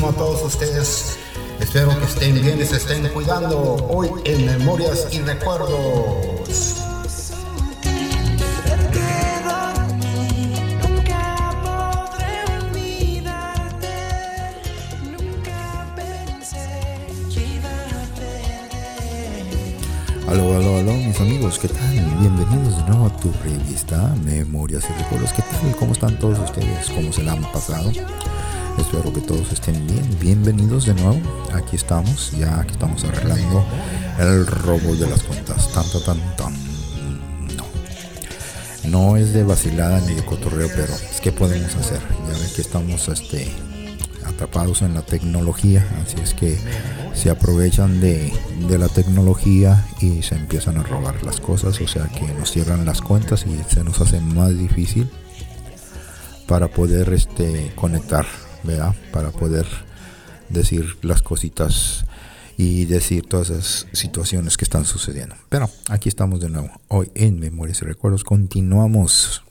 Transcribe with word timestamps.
grandísimo 0.00 0.08
a 0.08 0.12
todos 0.12 0.42
ustedes. 0.42 1.18
Espero 1.60 1.98
que 1.98 2.04
estén 2.06 2.40
bien 2.40 2.60
y 2.60 2.64
se 2.64 2.76
estén 2.76 3.06
cuidando 3.08 3.76
hoy 3.88 4.08
en 4.24 4.46
Memorias 4.46 5.08
y 5.12 5.20
Recuerdos. 5.20 5.70
Aló, 20.28 20.56
aló, 20.56 20.76
aló, 20.76 20.92
mis 20.92 21.20
amigos, 21.20 21.58
¿qué 21.58 21.66
tal? 21.66 21.90
Bienvenidos 22.20 22.76
de 22.76 22.84
nuevo 22.84 23.06
a 23.06 23.16
tu 23.16 23.32
revista 23.42 24.14
Memorias 24.22 24.84
y 24.88 25.02
Recuerdos. 25.02 25.32
¿Qué 25.32 25.42
tal? 25.42 25.76
¿Cómo 25.76 25.92
están 25.92 26.18
todos 26.20 26.38
ustedes? 26.38 26.88
¿Cómo 26.88 27.12
se 27.12 27.24
la 27.24 27.32
han 27.32 27.42
pasado? 27.50 27.90
Espero 28.92 29.12
que 29.12 29.20
todos 29.20 29.52
estén 29.52 29.86
bien. 29.86 30.04
Bienvenidos 30.18 30.86
de 30.86 30.94
nuevo. 30.94 31.20
Aquí 31.54 31.76
estamos, 31.76 32.32
ya 32.32 32.64
que 32.64 32.72
estamos 32.72 33.04
arreglando 33.04 33.64
el 34.18 34.44
robo 34.44 34.96
de 34.96 35.08
las 35.08 35.22
cuentas. 35.22 35.72
Tan, 35.72 35.84
tan, 36.04 36.36
tan. 36.36 36.52
No. 37.56 37.64
No 38.90 39.16
es 39.16 39.32
de 39.32 39.44
vacilada 39.44 40.00
ni 40.00 40.14
de 40.14 40.24
cotorreo, 40.24 40.66
pero 40.74 40.92
es 40.92 41.20
que 41.20 41.30
podemos 41.30 41.72
hacer. 41.76 42.00
Ya 42.26 42.36
ven 42.36 42.50
que 42.52 42.62
estamos 42.62 43.06
este, 43.06 43.52
atrapados 44.26 44.82
en 44.82 44.94
la 44.94 45.02
tecnología, 45.02 45.86
así 46.04 46.16
es 46.20 46.34
que 46.34 46.58
se 47.14 47.30
aprovechan 47.30 48.00
de, 48.00 48.32
de 48.68 48.76
la 48.76 48.88
tecnología 48.88 49.86
y 50.00 50.22
se 50.22 50.34
empiezan 50.34 50.78
a 50.78 50.82
robar 50.82 51.22
las 51.22 51.38
cosas, 51.38 51.80
o 51.80 51.86
sea 51.86 52.08
que 52.08 52.26
nos 52.34 52.50
cierran 52.50 52.84
las 52.84 53.02
cuentas 53.02 53.46
y 53.46 53.56
se 53.72 53.84
nos 53.84 54.00
hace 54.00 54.20
más 54.20 54.58
difícil 54.58 55.08
para 56.48 56.66
poder 56.66 57.12
este, 57.12 57.70
conectar, 57.76 58.26
¿verdad? 58.64 58.94
Para 59.12 59.30
poder 59.30 59.66
decir 60.48 60.96
las 61.02 61.22
cositas 61.22 62.04
y 62.56 62.84
decir 62.84 63.26
todas 63.26 63.50
esas 63.50 63.86
situaciones 63.92 64.56
que 64.56 64.64
están 64.64 64.84
sucediendo. 64.84 65.34
Pero 65.48 65.70
aquí 65.88 66.08
estamos 66.08 66.40
de 66.40 66.50
nuevo, 66.50 66.70
hoy 66.88 67.10
en 67.14 67.38
Memorias 67.38 67.80
y 67.82 67.84
Recuerdos, 67.86 68.24
continuamos. 68.24 69.42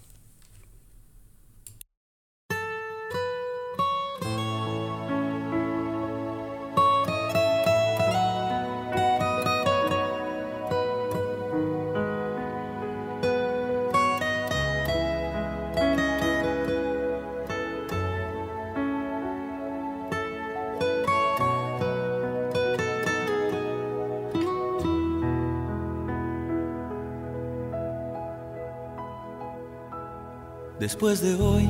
Después 31.00 31.22
de 31.22 31.42
hoy, 31.42 31.70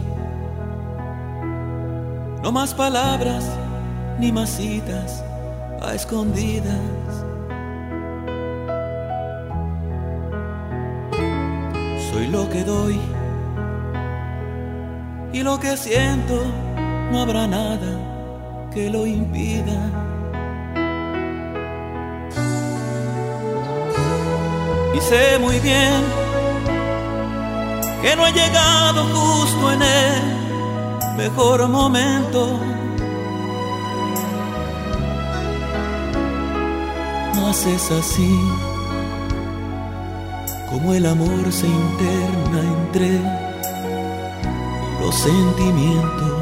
no 2.42 2.52
más 2.52 2.74
palabras 2.74 3.46
ni 4.18 4.32
más 4.32 4.50
citas 4.50 5.24
a 5.84 5.94
escondidas. 5.94 6.74
Soy 12.12 12.26
lo 12.32 12.50
que 12.50 12.64
doy 12.64 13.00
y 15.32 15.44
lo 15.44 15.60
que 15.60 15.78
siento, 15.78 16.44
no 17.12 17.22
habrá 17.22 17.46
nada 17.46 18.70
que 18.74 18.90
lo 18.90 19.06
impida. 19.06 19.80
Y 24.96 25.02
sé 25.02 25.38
muy 25.38 25.60
bien 25.60 26.19
que 28.02 28.16
no 28.16 28.26
he 28.26 28.32
llegado 28.32 29.04
justo 29.14 29.72
en 29.72 29.82
el 29.82 31.18
mejor 31.18 31.68
momento. 31.68 32.60
Mas 37.36 37.66
es 37.66 37.92
así 37.92 38.40
como 40.70 40.94
el 40.94 41.06
amor 41.06 41.52
se 41.52 41.68
interna 41.68 42.60
entre 42.62 43.20
los 45.02 45.16
sentimientos. 45.16 46.34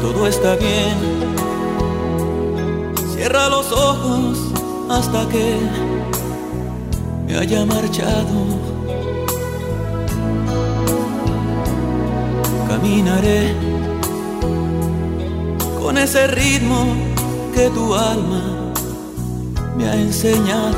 Todo 0.00 0.26
está 0.26 0.56
bien, 0.56 0.96
cierra 3.14 3.48
los 3.48 3.70
ojos 3.72 4.38
hasta 4.88 5.28
que 5.28 5.58
me 7.26 7.36
haya 7.36 7.64
marchado. 7.64 8.38
Caminaré 12.68 13.54
con 15.80 15.98
ese 15.98 16.26
ritmo 16.28 16.86
que 17.54 17.68
tu 17.70 17.94
alma 17.94 18.72
me 19.76 19.88
ha 19.88 19.94
enseñado. 19.94 20.76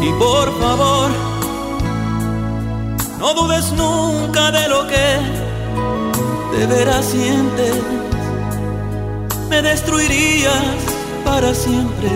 Y 0.00 0.10
por 0.18 0.60
favor, 0.60 1.10
no 3.20 3.34
dudes 3.34 3.72
nunca 3.72 4.50
de 4.50 4.68
lo 4.68 4.86
que 4.88 6.56
de 6.56 6.66
veras 6.66 7.04
sientes. 7.04 7.76
Me 9.48 9.62
destruirías 9.62 10.91
para 11.32 11.54
siempre 11.54 12.10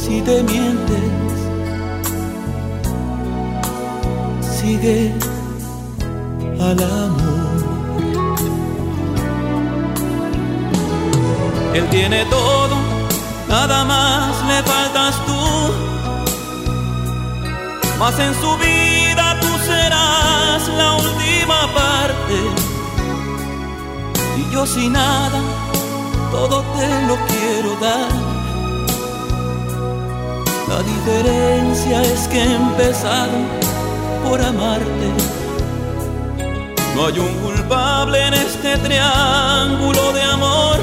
si 0.00 0.22
te 0.22 0.42
mientes. 0.50 1.06
Sigue 4.56 5.12
al 6.68 6.78
amor. 7.02 7.60
Él 11.74 11.86
tiene 11.90 12.24
todo, 12.36 12.76
nada 13.46 13.84
más 13.84 14.30
le 14.50 14.58
faltas 14.70 15.14
tú. 15.26 15.42
Mas 18.00 18.18
en 18.26 18.32
su 18.42 18.50
vida 18.56 19.26
tú 19.42 19.50
serás 19.70 20.60
la 20.80 20.88
última 21.04 21.58
parte. 21.78 22.36
Y 24.40 24.54
yo 24.54 24.64
sin 24.64 24.92
nada 24.94 25.65
todo 26.36 26.62
te 26.76 26.88
lo 27.08 27.16
quiero 27.32 27.70
dar. 27.86 28.10
La 30.68 30.80
diferencia 30.92 32.02
es 32.02 32.28
que 32.28 32.38
he 32.38 32.54
empezado 32.54 33.38
por 34.24 34.38
amarte. 34.40 35.08
No 36.94 37.06
hay 37.06 37.18
un 37.18 37.32
culpable 37.46 38.18
en 38.28 38.34
este 38.34 38.76
triángulo 38.86 40.12
de 40.12 40.22
amor. 40.36 40.78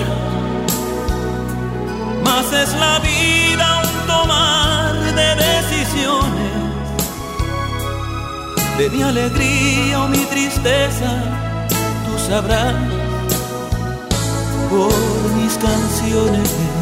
Más 2.27 2.47
es 2.63 2.71
la 2.85 2.95
vida 3.11 3.65
un 3.83 4.07
tomar 4.13 4.93
de 5.19 5.29
decisiones. 5.47 6.53
De 8.77 8.89
mi 8.89 9.01
alegría 9.03 10.01
o 10.03 10.07
mi 10.07 10.23
tristeza, 10.33 11.11
tú 12.05 12.13
sabrás 12.27 12.92
por 14.73 14.91
mis 15.35 15.55
canciones. 15.59 16.72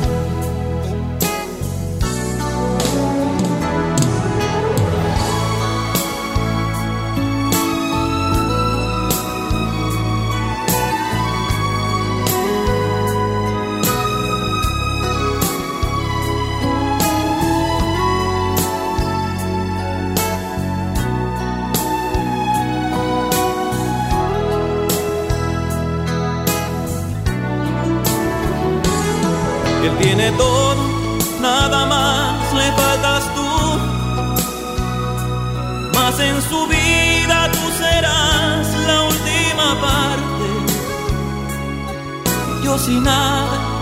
Yo 42.71 42.77
sin 42.77 43.03
nada, 43.03 43.81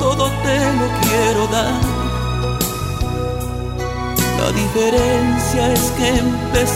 todo 0.00 0.30
te 0.42 0.58
lo 0.78 0.86
quiero 1.02 1.46
dar. 1.48 1.82
La 4.40 4.50
diferencia 4.52 5.70
es 5.70 5.92
que 5.98 6.08
he 6.08 6.66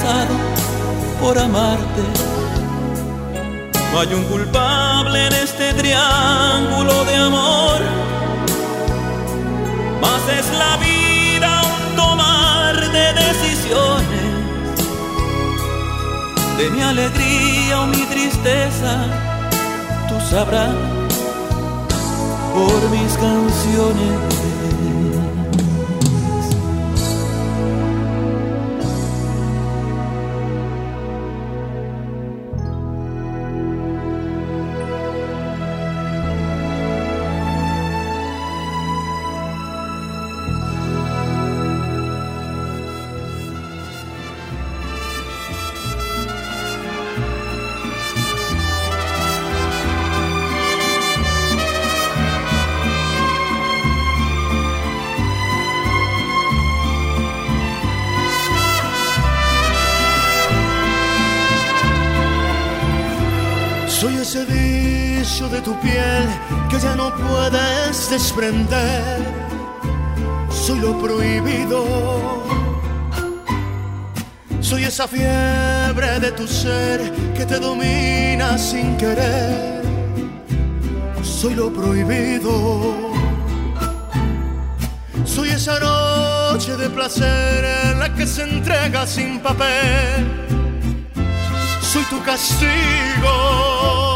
por 1.18 1.38
amarte. 1.38 2.02
No 3.90 4.00
hay 4.00 4.12
un 4.12 4.24
culpable 4.24 5.28
en 5.28 5.32
este 5.32 5.72
triángulo 5.72 7.06
de 7.06 7.16
amor. 7.16 7.80
Más 10.02 10.22
es 10.38 10.46
la 10.58 10.76
vida 10.76 11.62
un 11.62 11.96
tomar 11.96 12.74
de 12.96 13.06
decisiones. 13.24 14.26
De 16.58 16.68
mi 16.68 16.82
alegría 16.82 17.80
o 17.80 17.86
mi 17.86 18.04
tristeza, 18.04 19.06
tú 20.06 20.20
sabrás 20.28 20.95
por 22.56 22.90
mis 22.90 23.12
canciones. 23.18 24.95
Desprender. 68.16 69.18
Soy 70.50 70.78
lo 70.80 70.98
prohibido. 70.98 71.80
Soy 74.60 74.84
esa 74.84 75.06
fiebre 75.06 76.18
de 76.24 76.32
tu 76.32 76.46
ser 76.46 76.98
que 77.36 77.44
te 77.44 77.58
domina 77.58 78.56
sin 78.56 78.96
querer. 78.96 79.82
Soy 81.22 81.54
lo 81.54 81.70
prohibido. 81.70 82.54
Soy 85.24 85.50
esa 85.50 85.78
noche 85.78 86.74
de 86.76 86.88
placer 86.88 87.64
en 87.84 87.98
la 87.98 88.14
que 88.14 88.26
se 88.26 88.42
entrega 88.44 89.06
sin 89.06 89.40
papel 89.40 90.46
soy 91.96 92.04
tu 92.10 92.22
castigo. 92.22 94.15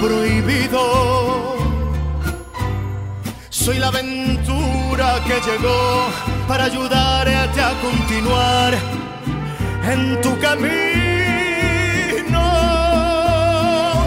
Prohibido. 0.00 1.56
Soy 3.50 3.78
la 3.78 3.88
aventura 3.88 5.22
que 5.26 5.40
llegó 5.48 6.08
para 6.48 6.64
ayudarte 6.64 7.60
a 7.60 7.72
continuar 7.80 8.74
en 9.92 10.20
tu 10.22 10.38
camino. 10.38 10.80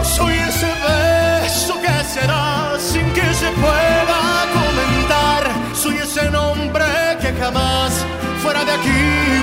Soy 0.02 0.34
ese 0.34 0.72
beso 0.86 1.74
que 1.80 2.04
será 2.14 2.74
sin 2.78 3.06
que 3.12 3.34
se 3.34 3.50
pueda 3.52 4.20
comentar. 4.58 5.42
Soy 5.74 5.96
ese 5.98 6.30
nombre 6.30 6.84
que 7.20 7.32
jamás 7.40 8.04
fuera 8.42 8.64
de 8.64 8.72
aquí 8.72 9.00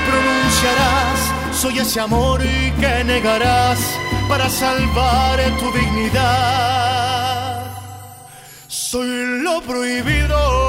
pronunciarás. 0.10 1.20
Soy 1.62 1.80
ese 1.80 2.00
amor 2.02 2.42
que 2.80 3.04
negarás 3.06 4.01
para 4.32 4.50
salvar 4.50 5.38
tu 5.60 5.70
dignidad. 5.74 7.66
Soy 8.70 9.42
lo 9.44 9.62
prohibido. 9.62 10.61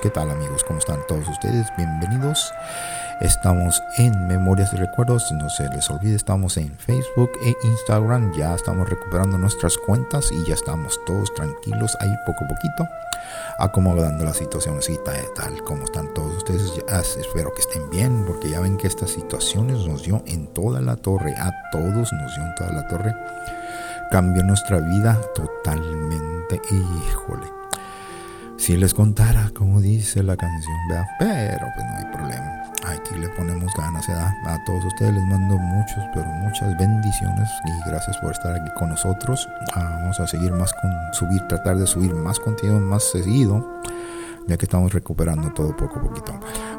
¿Qué 0.00 0.08
tal 0.08 0.30
amigos? 0.30 0.64
¿Cómo 0.64 0.78
están 0.78 1.06
todos 1.06 1.28
ustedes? 1.28 1.66
Bienvenidos. 1.76 2.50
Estamos 3.20 3.82
en 3.98 4.26
Memorias 4.26 4.72
y 4.72 4.76
Recuerdos. 4.76 5.30
No 5.32 5.50
se 5.50 5.68
les 5.68 5.90
olvide, 5.90 6.16
estamos 6.16 6.56
en 6.56 6.74
Facebook 6.78 7.30
e 7.44 7.54
Instagram. 7.64 8.32
Ya 8.32 8.54
estamos 8.54 8.88
recuperando 8.88 9.36
nuestras 9.36 9.76
cuentas 9.76 10.32
y 10.32 10.48
ya 10.48 10.54
estamos 10.54 10.98
todos 11.04 11.34
tranquilos 11.34 11.94
ahí 12.00 12.10
poco 12.24 12.46
a 12.46 12.48
poquito 12.48 12.88
acomodando 13.58 14.24
la 14.24 14.32
situación 14.32 14.78
así 14.78 14.98
tal 15.04 15.62
como 15.62 15.84
están 15.84 16.14
todos 16.14 16.38
ustedes. 16.38 16.72
Ya, 16.88 17.00
espero 17.00 17.52
que 17.52 17.60
estén 17.60 17.90
bien 17.90 18.24
porque 18.26 18.48
ya 18.48 18.60
ven 18.60 18.78
que 18.78 18.86
estas 18.86 19.10
situaciones 19.10 19.86
nos 19.86 20.04
dio 20.04 20.22
en 20.26 20.46
toda 20.54 20.80
la 20.80 20.96
torre, 20.96 21.34
a 21.36 21.52
todos 21.70 22.10
nos 22.14 22.34
dio 22.34 22.44
en 22.44 22.54
toda 22.54 22.72
la 22.72 22.88
torre. 22.88 23.14
Cambió 24.10 24.42
nuestra 24.42 24.78
vida 24.78 25.20
totalmente. 25.34 26.62
Híjole. 26.70 27.59
Si 28.70 28.76
les 28.76 28.94
contara 28.94 29.50
como 29.52 29.80
dice 29.80 30.22
la 30.22 30.36
canción, 30.36 30.76
¿verdad? 30.88 31.04
pero 31.18 31.66
pues 31.74 31.86
no 31.86 31.96
hay 31.96 32.04
problema. 32.14 32.62
Aquí 32.86 33.18
le 33.18 33.28
ponemos 33.30 33.72
ganas, 33.76 34.06
¿verdad? 34.06 34.32
A 34.46 34.64
todos 34.64 34.84
ustedes 34.84 35.12
les 35.12 35.24
mando 35.24 35.58
muchos, 35.58 36.04
pero 36.14 36.24
muchas 36.26 36.78
bendiciones 36.78 37.48
y 37.64 37.90
gracias 37.90 38.16
por 38.18 38.30
estar 38.30 38.54
aquí 38.54 38.70
con 38.78 38.90
nosotros. 38.90 39.48
Ah, 39.74 39.98
vamos 40.02 40.20
a 40.20 40.26
seguir 40.28 40.52
más 40.52 40.72
con 40.74 40.92
subir, 41.12 41.42
tratar 41.48 41.78
de 41.78 41.86
subir 41.88 42.14
más 42.14 42.38
contenido 42.38 42.78
más 42.78 43.02
seguido, 43.02 43.82
ya 44.46 44.56
que 44.56 44.66
estamos 44.66 44.92
recuperando 44.92 45.52
todo 45.52 45.76
poco 45.76 45.98
a 45.98 46.02
poquito. 46.02 46.32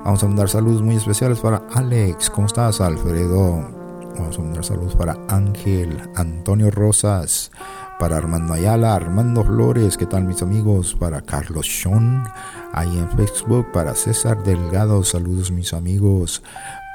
Vamos 0.05 0.24
a 0.24 0.27
mandar 0.27 0.48
saludos 0.48 0.81
muy 0.81 0.95
especiales 0.95 1.39
para 1.39 1.62
Alex. 1.74 2.29
¿Cómo 2.29 2.48
estás, 2.48 2.79
Alfredo? 2.79 3.81
Vamos 4.17 4.39
a 4.39 4.41
mandar 4.41 4.63
saludos 4.63 4.95
para 4.95 5.17
Ángel, 5.27 6.01
Antonio 6.15 6.71
Rosas, 6.71 7.51
para 8.01 8.17
Armando 8.17 8.55
Ayala, 8.55 8.96
Armando 8.96 9.43
Flores, 9.43 9.96
¿qué 9.96 10.08
tal 10.08 10.24
mis 10.24 10.41
amigos? 10.41 10.96
Para 11.00 11.22
Carlos 11.22 11.67
Sean, 11.67 12.24
ahí 12.74 12.98
en 12.98 13.08
Facebook, 13.12 13.72
para 13.72 13.93
César 13.93 14.41
Delgado, 14.41 15.03
saludos 15.03 15.51
mis 15.51 15.72
amigos, 15.72 16.41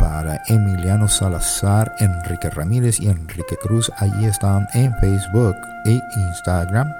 para 0.00 0.42
Emiliano 0.48 1.06
Salazar, 1.06 1.94
Enrique 2.00 2.50
Ramírez 2.50 2.98
y 2.98 3.06
Enrique 3.06 3.56
Cruz, 3.62 3.88
ahí 3.98 4.24
están 4.24 4.66
en 4.74 4.92
Facebook 4.96 5.54
e 5.84 6.00
Instagram. 6.16 6.92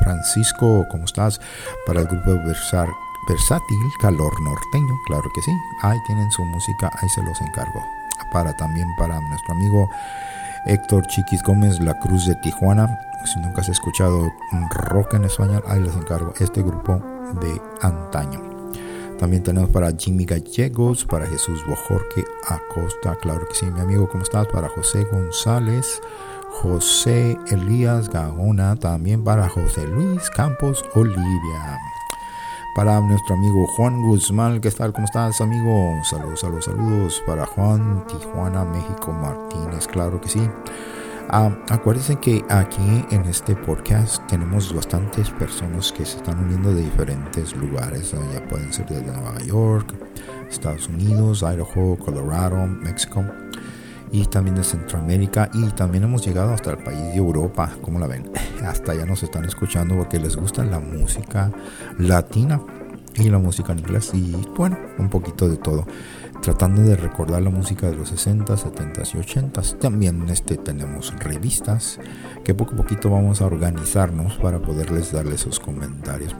Francisco, 0.00 0.86
¿cómo 0.90 1.06
estás? 1.06 1.40
Para 1.86 2.02
el 2.02 2.06
grupo 2.06 2.32
Versátil, 2.46 3.78
Calor 3.98 4.42
Norteño, 4.42 4.94
claro 5.06 5.30
que 5.34 5.40
sí, 5.40 5.52
ahí 5.80 5.96
tienen 6.06 6.30
su 6.32 6.44
música, 6.44 6.90
ahí 7.00 7.08
se 7.08 7.22
los 7.22 7.40
encargo. 7.40 7.82
Para 8.30 8.54
también 8.58 8.88
para 8.98 9.18
nuestro 9.20 9.54
amigo 9.54 9.88
Héctor 10.66 11.06
Chiquis 11.06 11.42
Gómez, 11.42 11.80
La 11.80 11.98
Cruz 11.98 12.26
de 12.26 12.34
Tijuana. 12.36 12.98
Si 13.24 13.40
nunca 13.40 13.62
has 13.62 13.68
escuchado 13.68 14.32
rock 14.70 15.14
en 15.14 15.24
español, 15.24 15.62
ahí 15.66 15.80
les 15.80 15.94
encargo 15.96 16.32
este 16.38 16.62
grupo 16.62 17.00
de 17.40 17.60
antaño. 17.80 18.40
También 19.18 19.42
tenemos 19.42 19.70
para 19.70 19.92
Jimmy 19.96 20.24
Gallegos, 20.24 21.04
para 21.04 21.26
Jesús 21.26 21.64
Bojorque 21.66 22.24
Acosta, 22.48 23.16
claro 23.16 23.46
que 23.48 23.54
sí, 23.54 23.66
mi 23.66 23.80
amigo, 23.80 24.08
¿cómo 24.08 24.24
estás? 24.24 24.46
Para 24.48 24.68
José 24.68 25.04
González, 25.04 26.00
José 26.50 27.38
Elías 27.48 28.10
Gaona, 28.10 28.76
también 28.76 29.24
para 29.24 29.48
José 29.48 29.86
Luis 29.86 30.28
Campos 30.30 30.84
Olivia. 30.94 31.78
Para 32.74 33.00
nuestro 33.00 33.36
amigo 33.36 33.66
Juan 33.68 34.02
Guzmán, 34.02 34.60
¿qué 34.60 34.70
tal? 34.72 34.92
¿Cómo 34.92 35.04
estás, 35.04 35.40
amigo? 35.40 35.94
Saludos, 36.02 36.40
saludos, 36.40 36.64
saludos. 36.64 37.22
Para 37.24 37.46
Juan, 37.46 38.04
Tijuana, 38.08 38.64
México, 38.64 39.12
Martínez, 39.12 39.86
claro 39.86 40.20
que 40.20 40.28
sí. 40.28 40.50
Ah, 41.30 41.50
acuérdense 41.70 42.16
que 42.16 42.44
aquí 42.48 43.04
en 43.10 43.22
este 43.22 43.56
podcast 43.56 44.24
tenemos 44.28 44.72
bastantes 44.74 45.30
personas 45.30 45.90
que 45.90 46.04
se 46.04 46.18
están 46.18 46.38
uniendo 46.44 46.72
de 46.72 46.82
diferentes 46.82 47.56
lugares. 47.56 48.14
Ya 48.32 48.46
pueden 48.46 48.72
ser 48.72 48.86
de 48.86 49.02
Nueva 49.02 49.40
York, 49.40 49.94
Estados 50.50 50.88
Unidos, 50.88 51.42
Idaho, 51.42 51.96
Colorado, 51.98 52.66
México 52.66 53.24
y 54.12 54.26
también 54.26 54.54
de 54.56 54.64
Centroamérica 54.64 55.50
y 55.54 55.66
también 55.70 56.04
hemos 56.04 56.24
llegado 56.24 56.52
hasta 56.52 56.70
el 56.70 56.78
país 56.78 57.00
de 57.00 57.16
Europa, 57.16 57.70
como 57.80 57.98
la 57.98 58.06
ven? 58.06 58.30
Hasta 58.64 58.94
ya 58.94 59.06
nos 59.06 59.22
están 59.22 59.44
escuchando 59.44 59.96
porque 59.96 60.20
les 60.20 60.36
gusta 60.36 60.64
la 60.64 60.78
música 60.78 61.50
latina 61.98 62.60
y 63.16 63.28
la 63.30 63.38
música 63.38 63.72
en 63.72 63.80
inglés 63.80 64.12
y 64.14 64.36
bueno, 64.56 64.78
un 64.98 65.08
poquito 65.08 65.48
de 65.48 65.56
todo. 65.56 65.86
Tratando 66.44 66.82
de 66.82 66.94
recordar 66.94 67.40
la 67.40 67.48
música 67.48 67.88
de 67.88 67.96
los 67.96 68.10
60, 68.10 68.54
70 68.54 69.02
y 69.14 69.18
80. 69.18 69.62
También 69.80 70.28
este, 70.28 70.58
tenemos 70.58 71.14
revistas 71.18 71.98
que 72.44 72.54
poco 72.54 72.74
a 72.74 72.76
poquito 72.76 73.08
vamos 73.08 73.40
a 73.40 73.46
organizarnos 73.46 74.34
para 74.36 74.58
poderles 74.58 75.10
darles 75.10 75.40
sus 75.40 75.58
comentarios. 75.58 76.36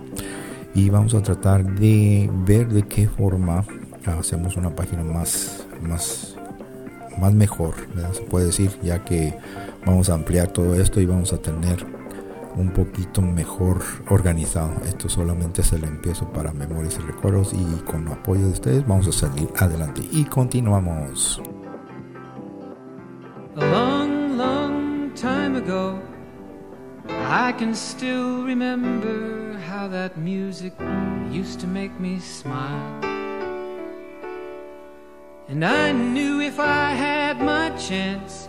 Y 0.75 0.91
vamos 0.91 1.15
a 1.15 1.23
tratar 1.23 1.65
de 1.65 2.31
ver 2.45 2.69
de 2.69 2.83
qué 2.83 3.09
forma 3.09 3.65
hacemos 4.05 4.59
una 4.59 4.77
página 4.77 5.03
más, 5.05 5.67
más 5.81 6.37
más 7.19 7.33
mejor, 7.33 7.75
se 8.13 8.23
puede 8.23 8.47
decir, 8.47 8.71
ya 8.83 9.05
que 9.05 9.35
vamos 9.87 10.11
a 10.11 10.15
ampliar 10.15 10.49
todo 10.49 10.75
esto 10.75 11.01
y 11.01 11.07
vamos 11.07 11.33
a 11.33 11.39
tener 11.39 11.94
un 12.57 12.71
poquito 12.71 13.21
mejor 13.23 13.83
organizado. 14.09 14.73
Esto 14.85 15.09
solamente 15.09 15.63
es 15.63 15.73
el 15.73 15.85
empiezo 15.85 16.29
para 16.33 16.53
memorias 16.53 16.99
y 16.99 17.03
recuerdos 17.03 17.53
y 17.53 17.83
con 17.83 18.07
el 18.07 18.13
apoyo 18.13 18.47
de 18.47 18.53
ustedes 18.53 18.87
vamos 18.87 19.07
a 19.09 19.13
salir 19.13 19.49
adelante 19.59 20.03
y 20.11 20.25
continuamos. 20.25 21.41
A 23.57 23.61
long, 23.61 24.37
long 24.37 25.15
time 25.15 25.57
ago, 25.57 25.99
I 27.09 27.53
can 27.53 27.75
still 27.75 28.45
remember 28.45 29.57
how 29.69 29.89
that 29.89 30.17
music 30.17 30.73
used 31.31 31.61
to 31.61 31.67
make 31.67 31.93
me 32.01 32.19
smile. 32.19 33.01
And 35.49 35.65
I 35.65 35.93
knew 35.93 36.41
if 36.41 36.59
I 36.59 36.91
had 36.95 37.41
my 37.41 37.71
chance 37.77 38.49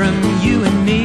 from 0.00 0.16
you 0.40 0.64
and 0.64 0.86
me. 0.86 1.04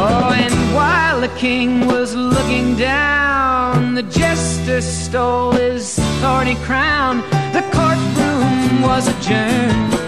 Oh, 0.00 0.30
and 0.32 0.54
while 0.72 1.20
the 1.20 1.32
king 1.36 1.88
was 1.88 2.14
looking 2.14 2.76
down, 2.76 3.94
the 3.94 4.04
jester 4.04 4.80
stole 4.80 5.50
his 5.50 5.98
thorny 6.20 6.54
crown. 6.66 7.16
The 7.52 7.64
courtroom 7.72 8.80
was 8.80 9.08
adjourned. 9.08 10.07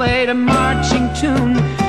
played 0.00 0.30
a 0.30 0.34
marching 0.34 1.12
tune. 1.12 1.79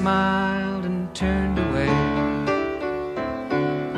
smiled 0.00 0.86
and 0.86 1.14
turned 1.14 1.58
away. 1.58 1.90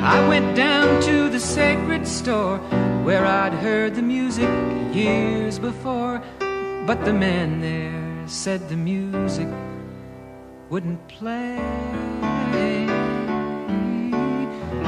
I 0.01 0.27
went 0.27 0.53
down 0.53 1.01
to 1.03 1.29
the 1.29 1.39
sacred 1.39 2.05
store 2.05 2.57
where 3.05 3.25
I'd 3.25 3.53
heard 3.53 3.95
the 3.95 4.01
music 4.01 4.49
years 4.93 5.59
before, 5.59 6.21
but 6.85 7.05
the 7.05 7.13
man 7.13 7.61
there 7.61 8.27
said 8.27 8.67
the 8.67 8.75
music 8.75 9.47
wouldn't 10.69 11.07
play. 11.07 11.55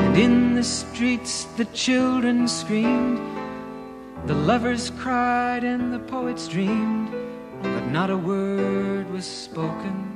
And 0.02 0.18
in 0.18 0.54
the 0.54 0.66
streets 0.66 1.46
the 1.56 1.66
children 1.86 2.46
screamed, 2.50 3.22
the 4.28 4.36
lovers 4.36 4.90
cried, 5.00 5.64
and 5.64 5.94
the 5.94 6.00
poets 6.00 6.50
dreamed, 6.50 7.10
but 7.62 7.86
not 7.88 8.10
a 8.10 8.18
word 8.18 9.10
was 9.10 9.26
spoken 9.26 10.15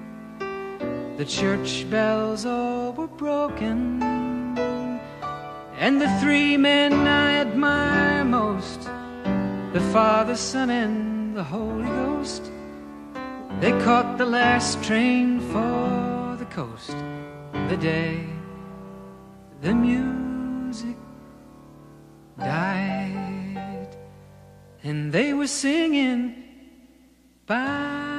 the 1.19 1.25
church 1.25 1.85
bells 1.89 2.45
all 2.45 2.93
were 2.93 3.07
broken. 3.07 4.01
And 5.77 5.99
the 5.99 6.07
three 6.21 6.55
men 6.55 6.93
I 6.93 7.41
admire 7.41 8.23
most, 8.23 8.83
the 9.73 9.81
Father, 9.91 10.37
Son, 10.37 10.69
and 10.69 11.35
the 11.35 11.43
Holy 11.43 11.83
Ghost, 11.83 12.49
they 13.59 13.71
caught 13.83 14.17
the 14.17 14.25
last 14.25 14.81
train 14.81 15.41
for 15.51 16.37
the 16.39 16.45
coast 16.45 16.95
the 17.67 17.75
day 17.75 18.25
the 19.59 19.73
music 19.73 20.95
died. 22.37 23.89
And 24.85 25.11
they 25.11 25.33
were 25.33 25.47
singing, 25.47 26.45
Bye, 27.45 28.18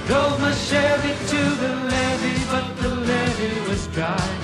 Drove 0.11 0.41
my 0.41 0.51
Chevy 0.51 1.13
to 1.27 1.41
the 1.61 1.73
levee, 1.89 2.43
but 2.51 2.67
the 2.81 2.89
levee 2.89 3.69
was 3.69 3.87
dry. 3.95 4.40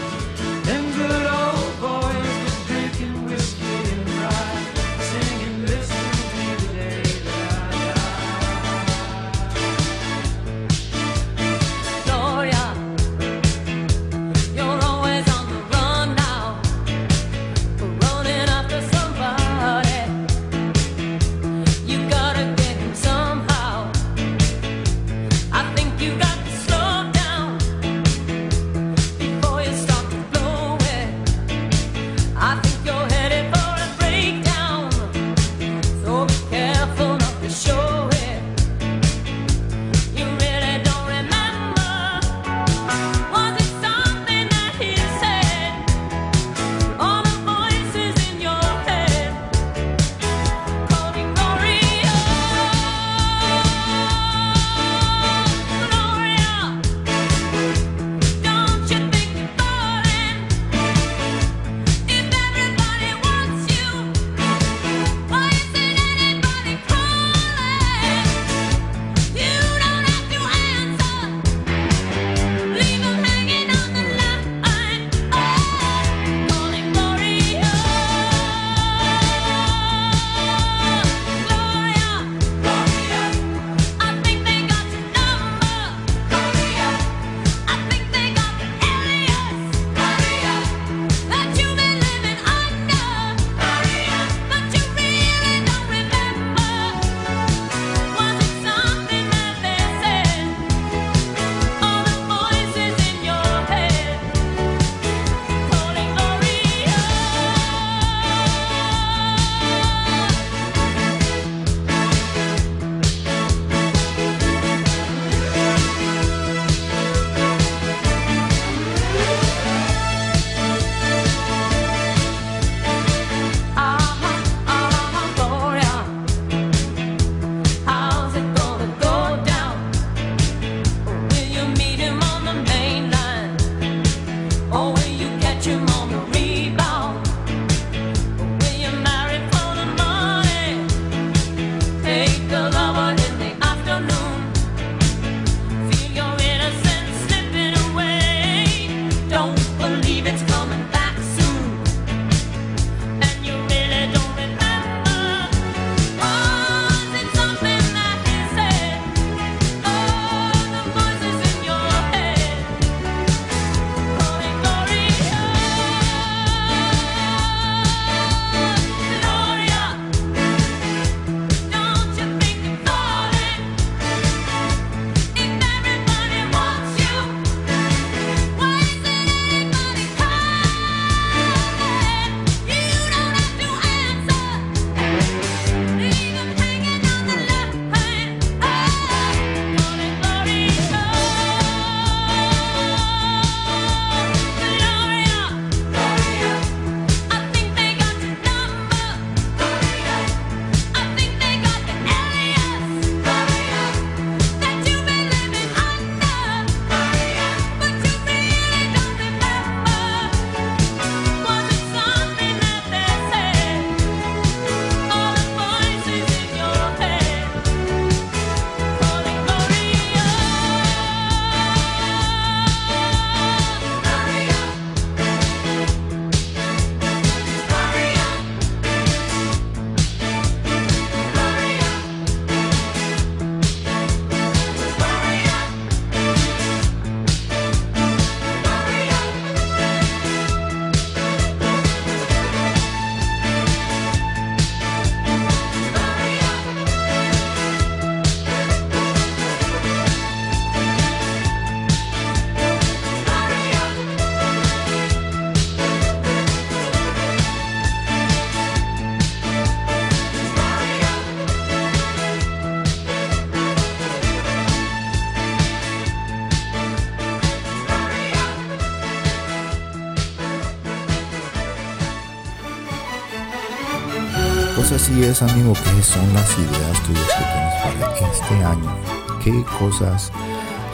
Pues 274.89 275.01
así 275.01 275.21
es, 275.21 275.41
amigo, 275.41 275.73
¿qué 275.73 276.01
son 276.01 276.33
las 276.33 276.49
ideas 276.57 277.03
tuyas 277.03 277.27
que 277.37 277.43
tienes 277.43 277.73
para 277.83 278.31
este 278.31 278.63
año? 278.63 278.97
¿Qué 279.43 279.65
cosas 279.77 280.31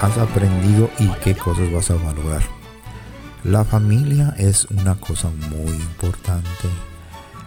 has 0.02 0.18
aprendido 0.18 0.90
y 0.98 1.10
qué 1.24 1.36
cosas 1.36 1.72
vas 1.72 1.92
a 1.92 1.96
valorar? 2.04 2.42
La 3.44 3.64
familia 3.64 4.34
es 4.40 4.66
una 4.72 4.96
cosa 4.96 5.30
muy 5.52 5.76
importante. 5.76 6.70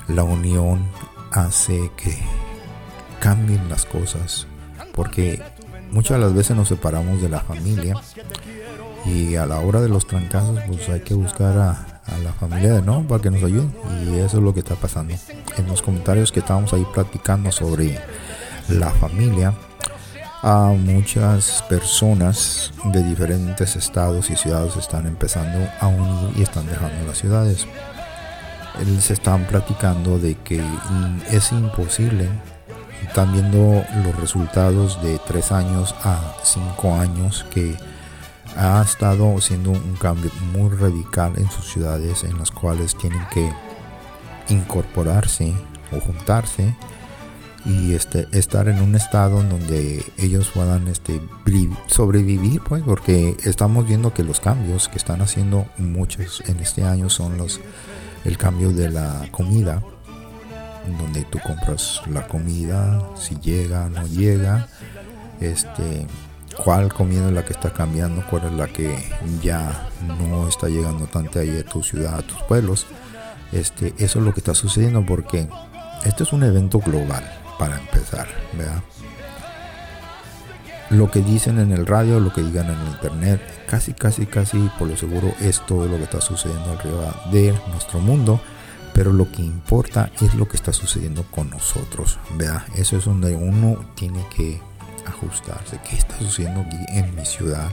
La 0.07 0.23
unión 0.23 0.87
hace 1.33 1.91
que 1.97 2.17
cambien 3.19 3.69
las 3.69 3.85
cosas, 3.85 4.47
porque 4.95 5.43
muchas 5.91 6.19
de 6.19 6.27
las 6.27 6.33
veces 6.33 6.57
nos 6.57 6.69
separamos 6.69 7.21
de 7.21 7.29
la 7.29 7.41
familia 7.41 7.97
y 9.05 9.35
a 9.35 9.47
la 9.47 9.59
hora 9.59 9.81
de 9.81 9.89
los 9.89 10.07
trancazos 10.07 10.61
pues 10.69 10.89
hay 10.91 11.01
que 11.01 11.15
buscar 11.15 11.59
a, 11.59 11.96
a 12.09 12.19
la 12.19 12.33
familia 12.33 12.73
de 12.73 12.83
no 12.83 13.07
para 13.07 13.23
que 13.23 13.31
nos 13.31 13.43
ayuden. 13.43 13.75
Y 14.05 14.19
eso 14.19 14.39
es 14.39 14.43
lo 14.43 14.53
que 14.55 14.61
está 14.61 14.75
pasando. 14.75 15.15
En 15.57 15.67
los 15.67 15.83
comentarios 15.83 16.33
que 16.33 16.41
estábamos 16.41 16.73
ahí 16.73 16.87
platicando 16.93 17.53
sobre 17.53 17.99
la 18.69 18.91
familia 18.91 19.55
a 20.43 20.73
muchas 20.79 21.65
personas 21.69 22.73
de 22.85 23.03
diferentes 23.03 23.75
estados 23.75 24.31
y 24.31 24.37
ciudades 24.37 24.77
están 24.77 25.07
empezando 25.07 25.67
a 25.81 25.89
unir 25.89 26.37
y 26.37 26.43
están 26.43 26.67
dejando 26.67 27.07
las 27.07 27.19
ciudades. 27.19 27.67
Se 29.01 29.15
están 29.15 29.45
platicando 29.47 30.19
de 30.19 30.37
que 30.37 30.63
es 31.31 31.53
imposible. 31.53 32.29
Están 33.07 33.33
viendo 33.33 33.85
los 34.05 34.17
resultados 34.21 35.03
de 35.03 35.19
tres 35.27 35.51
años 35.53 35.95
a 36.05 36.35
cinco 36.45 36.95
años 36.95 37.47
que 37.51 37.77
ha 38.57 38.83
estado 38.83 39.37
haciendo 39.37 39.71
un 39.71 39.97
cambio 39.97 40.31
muy 40.53 40.71
radical 40.71 41.33
en 41.37 41.51
sus 41.51 41.73
ciudades 41.73 42.25
en 42.25 42.39
las 42.39 42.51
cuales 42.51 42.97
tienen 42.97 43.23
que 43.33 43.51
incorporarse 44.49 45.53
o 45.93 46.01
juntarse 46.01 46.75
y 47.65 47.95
este, 47.95 48.29
estar 48.31 48.69
en 48.69 48.81
un 48.81 48.95
estado 48.95 49.41
en 49.41 49.49
donde 49.49 50.05
ellos 50.19 50.51
puedan 50.55 50.87
este, 50.87 51.21
sobrevivir, 51.89 52.61
pues, 52.63 52.83
porque 52.85 53.37
estamos 53.45 53.89
viendo 53.89 54.15
que 54.15 54.23
los 54.23 54.39
cambios 54.39 54.89
que 54.89 54.99
están 54.99 55.21
haciendo 55.21 55.67
muchos 55.77 56.43
en 56.47 56.61
este 56.61 56.85
año 56.85 57.11
son 57.11 57.37
los 57.37 57.61
el 58.25 58.39
cambio 58.39 58.73
de 58.73 58.91
la 58.91 59.29
comida, 59.31 59.83
donde 60.99 61.25
tú 61.25 61.39
compras 61.45 62.03
la 62.09 62.27
comida, 62.27 63.01
si 63.17 63.37
llega, 63.41 63.89
no 63.89 64.07
llega, 64.07 64.69
este, 65.41 66.07
cuál 66.63 66.93
comida 66.93 67.27
es 67.27 67.33
la 67.33 67.45
que 67.45 67.53
está 67.53 67.73
cambiando, 67.73 68.25
cuál 68.29 68.47
es 68.47 68.53
la 68.53 68.67
que 68.69 68.97
ya 69.43 69.89
no 70.19 70.49
está 70.49 70.69
llegando 70.69 71.07
tanto 71.07 71.39
ahí 71.39 71.59
a 71.59 71.65
tu 71.65 71.83
ciudad, 71.83 72.19
a 72.19 72.23
tus 72.23 72.41
pueblos. 72.43 72.87
Este, 73.53 73.95
eso 73.99 74.19
es 74.19 74.25
lo 74.25 74.33
que 74.33 74.41
está 74.41 74.55
sucediendo 74.55 75.05
porque 75.05 75.49
este 76.05 76.25
es 76.25 76.33
un 76.33 76.43
evento 76.43 76.81
global 76.81 77.25
para 77.59 77.79
empezar, 77.79 78.27
¿verdad? 78.57 78.83
Lo 80.91 81.11
que 81.11 81.21
dicen 81.21 81.59
en 81.59 81.73
el 81.73 81.87
radio, 81.87 82.21
lo 82.21 82.33
que 82.33 82.43
digan 82.43 82.67
en 82.67 82.79
el 82.79 82.87
internet, 82.89 83.41
casi, 83.67 83.93
casi, 83.93 84.27
casi 84.27 84.71
por 84.79 84.89
lo 84.89 84.97
seguro 84.97 85.35
es 85.41 85.61
todo 85.67 85.87
lo 85.87 85.97
que 85.97 86.05
está 86.05 86.21
sucediendo 86.21 86.71
alrededor 86.71 87.15
de 87.33 87.55
nuestro 87.71 87.99
mundo. 87.99 88.41
Pero 88.95 89.13
lo 89.13 89.31
que 89.31 89.43
importa 89.43 90.11
es 90.23 90.35
lo 90.35 90.49
que 90.49 90.57
está 90.57 90.73
sucediendo 90.73 91.25
con 91.25 91.51
nosotros, 91.51 92.19
¿verdad? 92.39 92.63
Eso 92.77 92.97
es 92.97 93.05
donde 93.05 93.35
uno 93.35 93.85
tiene 93.95 94.25
que 94.35 94.61
ajustarse. 95.07 95.81
¿Qué 95.89 95.97
está 95.97 96.19
sucediendo 96.19 96.61
aquí 96.61 96.77
en 96.89 97.15
mi 97.15 97.25
ciudad? 97.25 97.71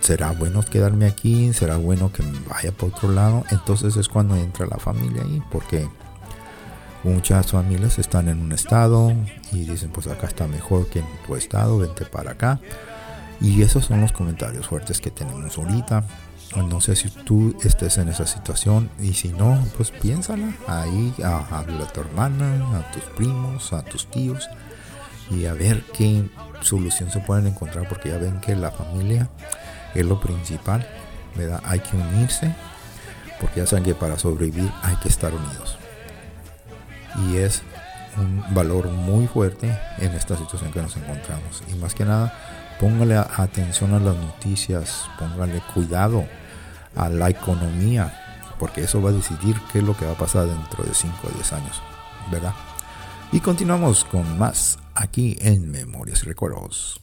¿Será 0.00 0.32
bueno 0.32 0.62
quedarme 0.62 1.06
aquí? 1.06 1.52
¿Será 1.52 1.76
bueno 1.76 2.10
que 2.12 2.22
me 2.22 2.38
vaya 2.40 2.72
para 2.72 2.92
otro 2.92 3.12
lado? 3.12 3.44
Entonces 3.50 3.96
es 3.96 4.08
cuando 4.08 4.34
entra 4.36 4.66
la 4.66 4.78
familia 4.78 5.22
ahí, 5.22 5.40
porque 5.50 5.88
muchas 7.04 7.52
familias 7.52 7.98
están 7.98 8.28
en 8.28 8.40
un 8.40 8.52
estado 8.52 9.12
y 9.52 9.64
dicen, 9.64 9.90
pues 9.90 10.08
acá 10.08 10.26
está 10.26 10.48
mejor 10.48 10.88
que 10.88 11.00
en 11.00 11.06
tu 11.26 11.36
estado, 11.36 11.78
vente 11.78 12.04
para 12.04 12.32
acá. 12.32 12.58
Y 13.40 13.62
esos 13.62 13.84
son 13.86 14.00
los 14.00 14.12
comentarios 14.12 14.66
fuertes 14.66 15.00
que 15.00 15.10
tenemos 15.10 15.56
ahorita. 15.56 16.04
No 16.56 16.80
sé 16.80 16.96
si 16.96 17.08
tú 17.08 17.56
estés 17.64 17.96
en 17.98 18.08
esa 18.08 18.26
situación 18.26 18.90
y 19.00 19.14
si 19.14 19.28
no, 19.28 19.64
pues 19.76 19.90
piénsala. 19.90 20.52
Ahí 20.66 21.14
habla 21.22 21.84
a 21.84 21.92
tu 21.92 22.00
hermana, 22.00 22.78
a 22.78 22.90
tus 22.92 23.04
primos, 23.04 23.72
a 23.72 23.82
tus 23.82 24.06
tíos 24.10 24.48
y 25.30 25.46
a 25.46 25.54
ver 25.54 25.82
qué 25.92 26.24
solución 26.60 27.10
se 27.10 27.20
pueden 27.20 27.46
encontrar 27.46 27.88
porque 27.88 28.10
ya 28.10 28.18
ven 28.18 28.40
que 28.40 28.54
la 28.54 28.70
familia 28.70 29.28
es 29.94 30.04
lo 30.04 30.20
principal, 30.20 30.86
¿verdad? 31.34 31.60
Hay 31.64 31.80
que 31.80 31.96
unirse 31.96 32.54
porque 33.40 33.60
ya 33.60 33.66
saben 33.66 33.84
que 33.84 33.94
para 33.94 34.18
sobrevivir 34.18 34.70
hay 34.82 34.96
que 34.96 35.08
estar 35.08 35.32
unidos. 35.34 35.78
Y 37.26 37.36
es 37.36 37.62
un 38.16 38.54
valor 38.54 38.88
muy 38.88 39.26
fuerte 39.26 39.76
en 39.98 40.12
esta 40.12 40.36
situación 40.36 40.72
que 40.72 40.80
nos 40.80 40.96
encontramos. 40.96 41.62
Y 41.68 41.74
más 41.74 41.94
que 41.94 42.04
nada, 42.04 42.32
póngale 42.78 43.16
atención 43.16 43.94
a 43.94 43.98
las 43.98 44.16
noticias, 44.16 45.08
póngale 45.18 45.60
cuidado 45.74 46.24
a 46.94 47.08
la 47.08 47.30
economía, 47.30 48.12
porque 48.58 48.82
eso 48.84 49.02
va 49.02 49.10
a 49.10 49.12
decidir 49.12 49.56
qué 49.72 49.78
es 49.78 49.84
lo 49.84 49.96
que 49.96 50.06
va 50.06 50.12
a 50.12 50.16
pasar 50.16 50.46
dentro 50.46 50.84
de 50.84 50.94
5 50.94 51.14
o 51.24 51.34
10 51.34 51.52
años, 51.52 51.82
¿verdad? 52.30 52.52
Y 53.32 53.40
continuamos 53.40 54.04
con 54.04 54.38
más 54.38 54.78
aquí 54.94 55.38
en 55.40 55.70
Memorias 55.70 56.22
y 56.22 56.26
Recuerdos. 56.26 57.00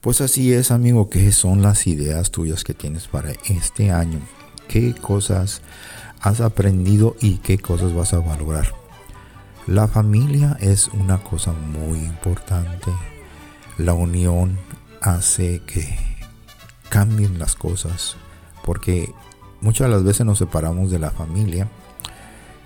Pues 0.00 0.20
así 0.20 0.52
es, 0.52 0.70
amigo, 0.70 1.10
¿qué 1.10 1.32
son 1.32 1.60
las 1.60 1.88
ideas 1.88 2.30
tuyas 2.30 2.62
que 2.62 2.72
tienes 2.72 3.08
para 3.08 3.32
este 3.48 3.90
año? 3.90 4.20
¿Qué 4.68 4.94
cosas 4.94 5.60
has 6.20 6.40
aprendido 6.40 7.16
y 7.20 7.38
qué 7.38 7.58
cosas 7.58 7.92
vas 7.94 8.14
a 8.14 8.20
valorar? 8.20 8.72
La 9.66 9.88
familia 9.88 10.56
es 10.60 10.86
una 10.86 11.18
cosa 11.18 11.52
muy 11.52 11.98
importante. 11.98 12.92
La 13.76 13.94
unión 13.94 14.56
hace 15.00 15.62
que 15.66 15.98
cambien 16.90 17.40
las 17.40 17.56
cosas, 17.56 18.14
porque 18.64 19.12
muchas 19.60 19.88
de 19.88 19.94
las 19.94 20.04
veces 20.04 20.24
nos 20.24 20.38
separamos 20.38 20.92
de 20.92 21.00
la 21.00 21.10
familia 21.10 21.66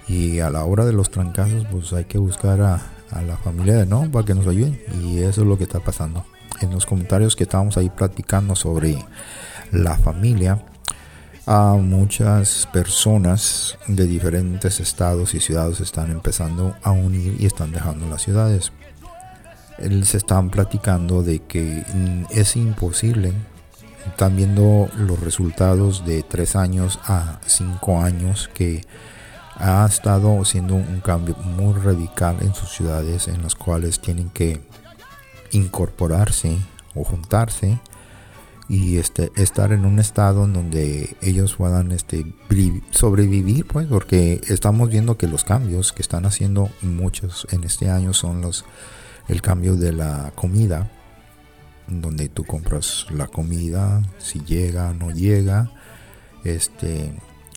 y 0.08 0.40
a 0.40 0.50
la 0.50 0.64
hora 0.64 0.84
de 0.84 0.92
los 0.92 1.10
trancazos 1.10 1.66
pues 1.70 1.92
hay 1.92 2.04
que 2.04 2.18
buscar 2.18 2.60
a, 2.60 2.82
la 3.26 3.36
familia 3.36 3.76
de 3.76 3.84
no 3.84 4.10
para 4.10 4.24
que 4.24 4.34
nos 4.34 4.46
ayuden 4.46 4.80
y 5.02 5.18
eso 5.18 5.42
es 5.42 5.46
lo 5.46 5.58
que 5.58 5.64
está 5.64 5.80
pasando. 5.80 6.24
En 6.60 6.70
los 6.70 6.86
comentarios 6.86 7.36
que 7.36 7.44
estábamos 7.44 7.76
ahí 7.76 7.90
platicando 7.90 8.56
sobre 8.56 8.96
la 9.70 9.98
familia 9.98 10.64
a 11.46 11.74
muchas 11.74 12.68
personas 12.72 13.76
de 13.86 14.06
diferentes 14.06 14.80
estados 14.80 15.34
y 15.34 15.40
ciudades 15.40 15.80
están 15.80 16.10
empezando 16.10 16.74
a 16.82 16.92
unir 16.92 17.36
y 17.38 17.46
están 17.46 17.72
dejando 17.72 18.08
las 18.08 18.22
ciudades. 18.22 18.72
Se 20.04 20.16
están 20.16 20.50
platicando 20.50 21.22
de 21.22 21.40
que 21.40 21.84
es 22.30 22.56
imposible. 22.56 23.32
Están 24.06 24.36
viendo 24.36 24.88
los 24.96 25.20
resultados 25.20 26.06
de 26.06 26.22
tres 26.22 26.56
años 26.56 26.98
a 27.04 27.40
cinco 27.46 28.00
años 28.00 28.48
que 28.54 28.84
ha 29.56 29.86
estado 29.86 30.40
haciendo 30.40 30.74
un 30.74 31.00
cambio 31.00 31.36
muy 31.36 31.74
radical 31.74 32.36
en 32.40 32.54
sus 32.54 32.70
ciudades 32.70 33.28
en 33.28 33.42
las 33.42 33.54
cuales 33.54 34.00
tienen 34.00 34.30
que 34.30 34.60
incorporarse 35.52 36.56
o 36.94 37.04
juntarse 37.04 37.78
y 38.68 38.96
este, 38.96 39.30
estar 39.36 39.72
en 39.72 39.84
un 39.84 39.98
estado 39.98 40.44
en 40.44 40.54
donde 40.54 41.16
ellos 41.20 41.56
puedan 41.56 41.92
este, 41.92 42.24
sobrevivir, 42.90 43.66
pues, 43.66 43.86
porque 43.86 44.40
estamos 44.48 44.88
viendo 44.88 45.18
que 45.18 45.26
los 45.26 45.44
cambios 45.44 45.92
que 45.92 46.00
están 46.00 46.24
haciendo 46.24 46.70
muchos 46.80 47.46
en 47.50 47.64
este 47.64 47.90
año 47.90 48.14
son 48.14 48.40
los 48.40 48.64
el 49.28 49.42
cambio 49.42 49.76
de 49.76 49.92
la 49.92 50.32
comida, 50.34 50.90
donde 51.86 52.28
tú 52.28 52.44
compras 52.44 53.06
la 53.10 53.26
comida, 53.26 54.02
si 54.18 54.40
llega, 54.40 54.92
no 54.94 55.10
llega, 55.10 55.70
este, 56.44 57.12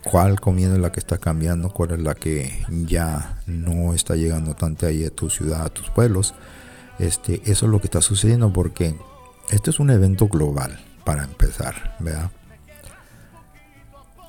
cuál 0.06 0.40
comida 0.40 0.74
es 0.74 0.80
la 0.80 0.92
que 0.92 1.00
está 1.00 1.18
cambiando, 1.18 1.70
cuál 1.70 1.92
es 1.92 2.00
la 2.00 2.14
que 2.14 2.64
ya 2.70 3.40
no 3.48 3.94
está 3.94 4.16
llegando 4.16 4.54
tanto 4.54 4.86
ahí 4.86 5.04
a 5.04 5.10
tu 5.10 5.30
ciudad, 5.30 5.66
a 5.66 5.70
tus 5.70 5.90
pueblos. 5.90 6.36
Este, 7.00 7.42
eso 7.46 7.66
es 7.66 7.72
lo 7.72 7.80
que 7.80 7.88
está 7.88 8.02
sucediendo 8.02 8.54
porque 8.54 8.96
este 9.50 9.72
es 9.72 9.80
un 9.80 9.90
evento 9.90 10.28
global 10.28 10.80
para 11.04 11.24
empezar, 11.24 11.96
¿verdad? 12.00 12.30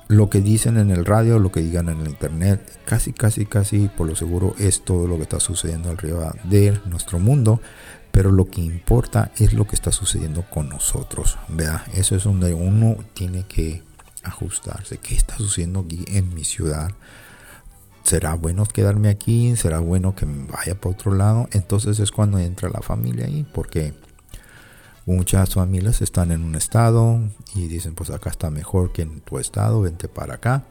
Lo 0.07 0.29
que 0.29 0.41
dicen 0.41 0.77
en 0.77 0.89
el 0.89 1.05
radio, 1.05 1.37
lo 1.37 1.51
que 1.51 1.59
digan 1.59 1.89
en 1.89 2.01
el 2.01 2.07
internet, 2.07 2.79
casi, 2.85 3.13
casi, 3.13 3.45
casi 3.45 3.87
por 3.87 4.07
lo 4.07 4.15
seguro 4.15 4.55
es 4.57 4.83
todo 4.83 5.07
lo 5.07 5.17
que 5.17 5.23
está 5.23 5.39
sucediendo 5.39 5.89
alrededor 5.89 6.41
de 6.43 6.79
nuestro 6.85 7.19
mundo. 7.19 7.61
Pero 8.11 8.31
lo 8.31 8.49
que 8.49 8.61
importa 8.61 9.31
es 9.37 9.53
lo 9.53 9.67
que 9.67 9.75
está 9.75 9.91
sucediendo 9.91 10.43
con 10.49 10.69
nosotros, 10.69 11.37
¿verdad? 11.49 11.81
Eso 11.93 12.15
es 12.15 12.23
donde 12.23 12.53
uno 12.53 12.95
tiene 13.13 13.43
que 13.43 13.83
ajustarse. 14.27 14.97
¿Qué 14.97 15.15
está 15.15 15.37
sucediendo 15.37 15.81
aquí 15.81 16.05
en 16.07 16.33
mi 16.33 16.43
ciudad? 16.43 16.91
¿Será 18.03 18.35
bueno 18.35 18.65
quedarme 18.65 19.09
aquí? 19.09 19.55
¿Será 19.57 19.79
bueno 19.79 20.15
que 20.15 20.25
me 20.25 20.49
vaya 20.49 20.79
para 20.79 20.95
otro 20.95 21.13
lado? 21.13 21.49
Entonces 21.51 21.99
es 21.99 22.11
cuando 22.11 22.39
entra 22.39 22.69
la 22.69 22.81
familia 22.81 23.25
ahí, 23.25 23.45
porque 23.53 23.93
muchas 25.05 25.53
familias 25.53 26.01
están 26.01 26.31
en 26.31 26.41
un 26.41 26.55
estado 26.55 27.19
y 27.53 27.67
dicen, 27.67 27.95
pues 27.95 28.09
acá 28.09 28.29
está 28.29 28.49
mejor 28.49 28.93
que 28.93 29.01
en 29.01 29.19
tu 29.21 29.39
estado, 29.39 29.81
vente 29.81 30.07
para 30.07 30.35
acá. 30.35 30.63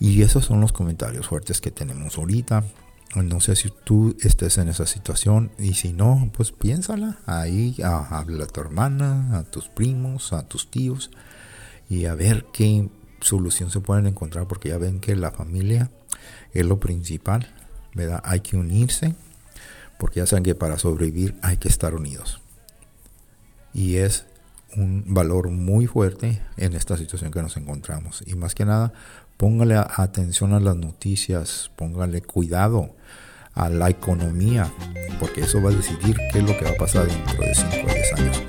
Y 0.00 0.22
esos 0.22 0.46
son 0.46 0.60
los 0.60 0.72
comentarios 0.72 1.26
fuertes 1.26 1.60
que 1.60 1.70
tenemos 1.70 2.16
ahorita. 2.16 2.64
No 3.14 3.40
sé 3.40 3.54
si 3.56 3.70
tú 3.84 4.16
estés 4.22 4.58
en 4.58 4.68
esa 4.68 4.86
situación 4.86 5.50
y 5.58 5.74
si 5.74 5.92
no, 5.92 6.30
pues 6.36 6.50
piénsala. 6.50 7.18
Ahí 7.26 7.76
ah, 7.84 8.08
habla 8.10 8.44
a 8.44 8.48
tu 8.48 8.60
hermana, 8.60 9.38
a 9.38 9.44
tus 9.44 9.68
primos, 9.68 10.32
a 10.32 10.48
tus 10.48 10.70
tíos 10.70 11.10
y 11.88 12.06
a 12.06 12.14
ver 12.14 12.46
qué 12.52 12.88
solución 13.20 13.70
se 13.70 13.80
pueden 13.80 14.06
encontrar 14.06 14.46
porque 14.46 14.68
ya 14.70 14.78
ven 14.78 15.00
que 15.00 15.16
la 15.16 15.30
familia 15.30 15.90
es 16.52 16.64
lo 16.66 16.78
principal, 16.78 17.52
¿verdad? 17.94 18.20
Hay 18.24 18.40
que 18.40 18.56
unirse 18.56 19.14
porque 19.98 20.20
ya 20.20 20.26
saben 20.26 20.44
que 20.44 20.54
para 20.54 20.78
sobrevivir 20.78 21.36
hay 21.42 21.56
que 21.56 21.68
estar 21.68 21.94
unidos. 21.94 22.40
Y 23.72 23.96
es 23.96 24.26
un 24.76 25.04
valor 25.08 25.50
muy 25.50 25.86
fuerte 25.86 26.40
en 26.56 26.74
esta 26.74 26.96
situación 26.96 27.30
que 27.30 27.42
nos 27.42 27.56
encontramos. 27.56 28.22
Y 28.26 28.34
más 28.34 28.54
que 28.54 28.64
nada, 28.64 28.92
póngale 29.36 29.76
atención 29.76 30.52
a 30.52 30.60
las 30.60 30.76
noticias, 30.76 31.70
póngale 31.76 32.22
cuidado 32.22 32.94
a 33.54 33.68
la 33.68 33.88
economía, 33.88 34.72
porque 35.20 35.42
eso 35.42 35.62
va 35.62 35.70
a 35.70 35.74
decidir 35.74 36.16
qué 36.32 36.38
es 36.38 36.44
lo 36.44 36.56
que 36.58 36.64
va 36.64 36.70
a 36.70 36.76
pasar 36.76 37.06
dentro 37.06 37.40
de 37.40 37.54
5 37.54 37.68
o 37.84 37.94
10 37.94 38.12
años. 38.14 38.42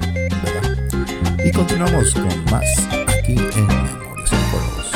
¿verdad? 0.44 1.46
Y 1.46 1.52
continuamos 1.52 2.14
con 2.14 2.46
más 2.46 3.05
en 3.28 3.36
Memorias 3.36 4.32
va. 4.54 4.92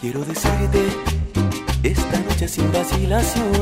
Quiero 0.00 0.24
decirte 0.24 0.82
esta 1.82 2.20
noche 2.20 2.48
sin 2.48 2.70
vacilación 2.72 3.57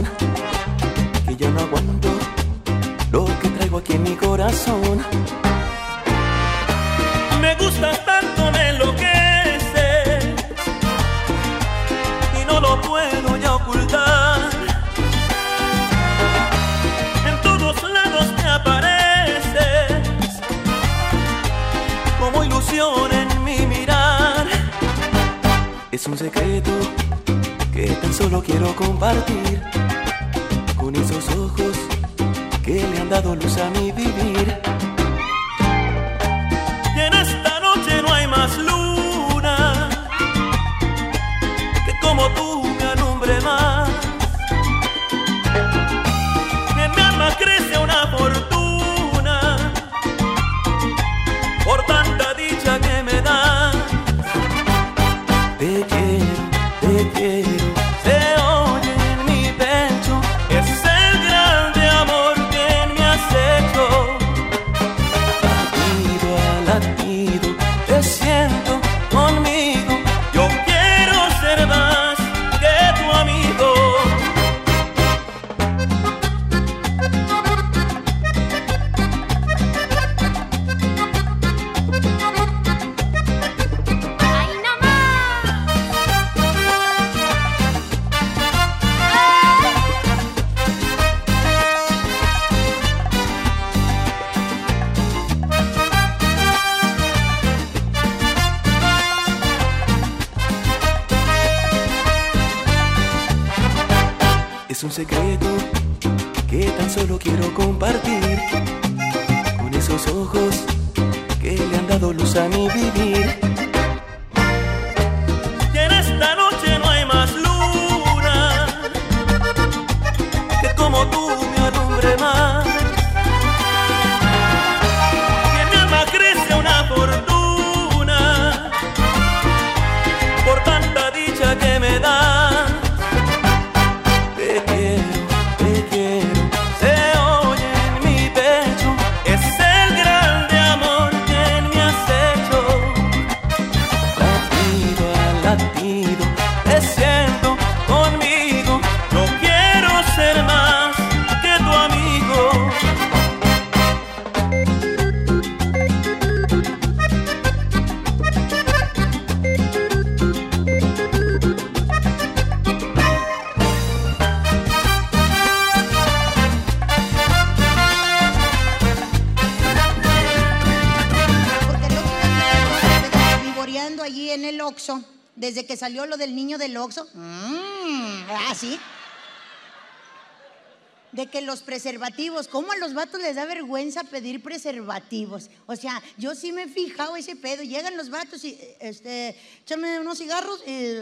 los 181.47 181.63
preservativos, 181.63 182.49
¿cómo 182.49 182.73
a 182.73 182.77
los 182.77 182.93
vatos 182.93 183.21
les 183.23 183.37
da 183.37 183.45
vergüenza 183.47 184.05
pedir 184.05 184.43
preservativos? 184.43 185.49
O 185.67 185.75
sea, 185.77 186.03
yo 186.19 186.35
sí 186.35 186.53
me 186.53 186.65
he 186.65 186.69
fijado 186.69 187.17
ese 187.17 187.37
pedo. 187.37 187.63
Llegan 187.63 187.97
los 187.97 188.11
vatos 188.11 188.45
y, 188.45 188.59
este, 188.81 189.35
échame 189.63 189.99
unos 190.01 190.19
cigarros 190.19 190.61
y. 190.67 190.97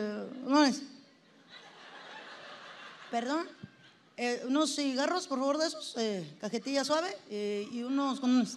unos- 0.47 0.83
Perdón. 3.11 3.49
eh, 4.17 4.43
unos 4.47 4.75
cigarros, 4.77 5.27
por 5.27 5.39
favor, 5.39 5.59
de 5.59 5.67
esos, 5.67 5.95
eh, 5.97 6.25
cajetilla 6.41 6.85
suave 6.85 7.17
eh, 7.31 7.67
y 7.73 7.83
unos 7.83 8.21
condones. 8.21 8.57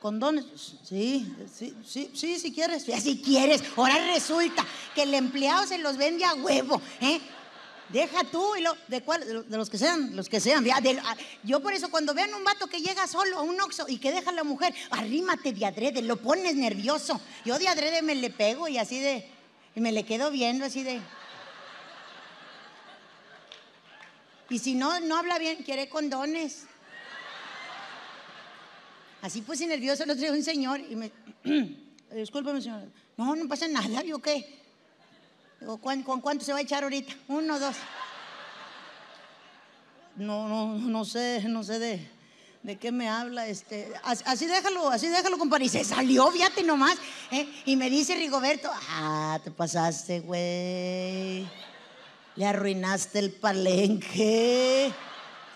Condones, 0.00 0.44
sí, 0.82 1.32
sí, 1.50 1.74
sí, 1.86 2.10
sí, 2.14 2.38
si 2.38 2.52
quieres, 2.52 2.82
si 2.84 3.22
quieres. 3.22 3.62
Ahora 3.74 4.12
resulta 4.12 4.62
que 4.94 5.04
el 5.04 5.14
empleado 5.14 5.66
se 5.66 5.78
los 5.78 5.96
vende 5.96 6.24
a 6.26 6.34
huevo, 6.34 6.80
¿eh? 7.00 7.20
Deja 7.94 8.24
tú 8.24 8.56
y 8.56 8.60
lo, 8.60 8.76
de 8.88 9.02
cuál, 9.02 9.24
de 9.24 9.32
lo- 9.34 9.42
de 9.44 9.56
los 9.56 9.70
que 9.70 9.78
sean, 9.78 10.16
los 10.16 10.28
que 10.28 10.40
sean. 10.40 10.64
ya, 10.64 10.80
de- 10.80 10.98
a- 10.98 11.16
yo 11.44 11.60
por 11.60 11.72
eso 11.72 11.88
cuando 11.92 12.12
vean 12.12 12.34
un 12.34 12.42
vato 12.42 12.66
que 12.66 12.80
llega 12.80 13.06
solo 13.06 13.38
a 13.38 13.42
un 13.42 13.58
oxo 13.60 13.86
y 13.88 13.98
que 13.98 14.10
deja 14.10 14.30
a 14.30 14.32
la 14.32 14.42
mujer, 14.42 14.74
arrímate 14.90 15.52
de 15.52 15.64
adrede, 15.64 16.02
lo 16.02 16.16
pones 16.16 16.56
nervioso. 16.56 17.20
Yo 17.44 17.56
de 17.56 17.68
adrede 17.68 18.02
me 18.02 18.16
le 18.16 18.30
pego 18.30 18.66
y 18.66 18.78
así 18.78 18.98
de, 18.98 19.30
y 19.76 19.80
me 19.80 19.92
le 19.92 20.04
quedo 20.04 20.32
viendo 20.32 20.64
así 20.64 20.82
de. 20.82 21.00
Y 24.50 24.58
si 24.58 24.74
no, 24.74 24.98
no 24.98 25.16
habla 25.16 25.38
bien, 25.38 25.62
quiere 25.62 25.88
condones. 25.88 26.64
Así 29.22 29.40
puse 29.40 29.68
nervioso 29.68 30.02
el 30.02 30.10
otro 30.10 30.20
día 30.20 30.32
un 30.32 30.42
señor 30.42 30.80
y 30.80 30.96
me, 30.96 31.12
Discúlpeme, 32.12 32.60
señora. 32.60 32.86
No, 33.16 33.34
no 33.36 33.48
pasa 33.48 33.68
nada, 33.68 34.02
¿yo 34.02 34.18
qué? 34.18 34.63
Digo, 35.64 35.78
¿cuán- 35.78 36.02
¿con 36.02 36.20
cuánto 36.20 36.44
se 36.44 36.52
va 36.52 36.58
a 36.58 36.60
echar 36.60 36.82
ahorita? 36.82 37.14
Uno, 37.26 37.58
dos. 37.58 37.74
No, 40.16 40.46
no, 40.46 40.74
no 40.76 41.06
sé, 41.06 41.42
no 41.48 41.64
sé 41.64 41.78
de, 41.78 42.06
de 42.62 42.76
qué 42.76 42.92
me 42.92 43.08
habla. 43.08 43.46
Este, 43.46 43.90
as- 44.02 44.22
así, 44.26 44.44
déjalo, 44.44 44.90
así 44.90 45.08
déjalo, 45.08 45.38
compadre. 45.38 45.64
Y 45.64 45.68
se 45.70 45.82
salió, 45.82 46.30
fíjate 46.30 46.62
nomás. 46.64 46.98
¿eh? 47.30 47.48
Y 47.64 47.76
me 47.76 47.88
dice 47.88 48.14
Rigoberto, 48.14 48.70
ah, 48.90 49.40
te 49.42 49.50
pasaste, 49.50 50.20
güey. 50.20 51.48
Le 52.36 52.46
arruinaste 52.46 53.18
el 53.20 53.32
palenque. 53.32 54.92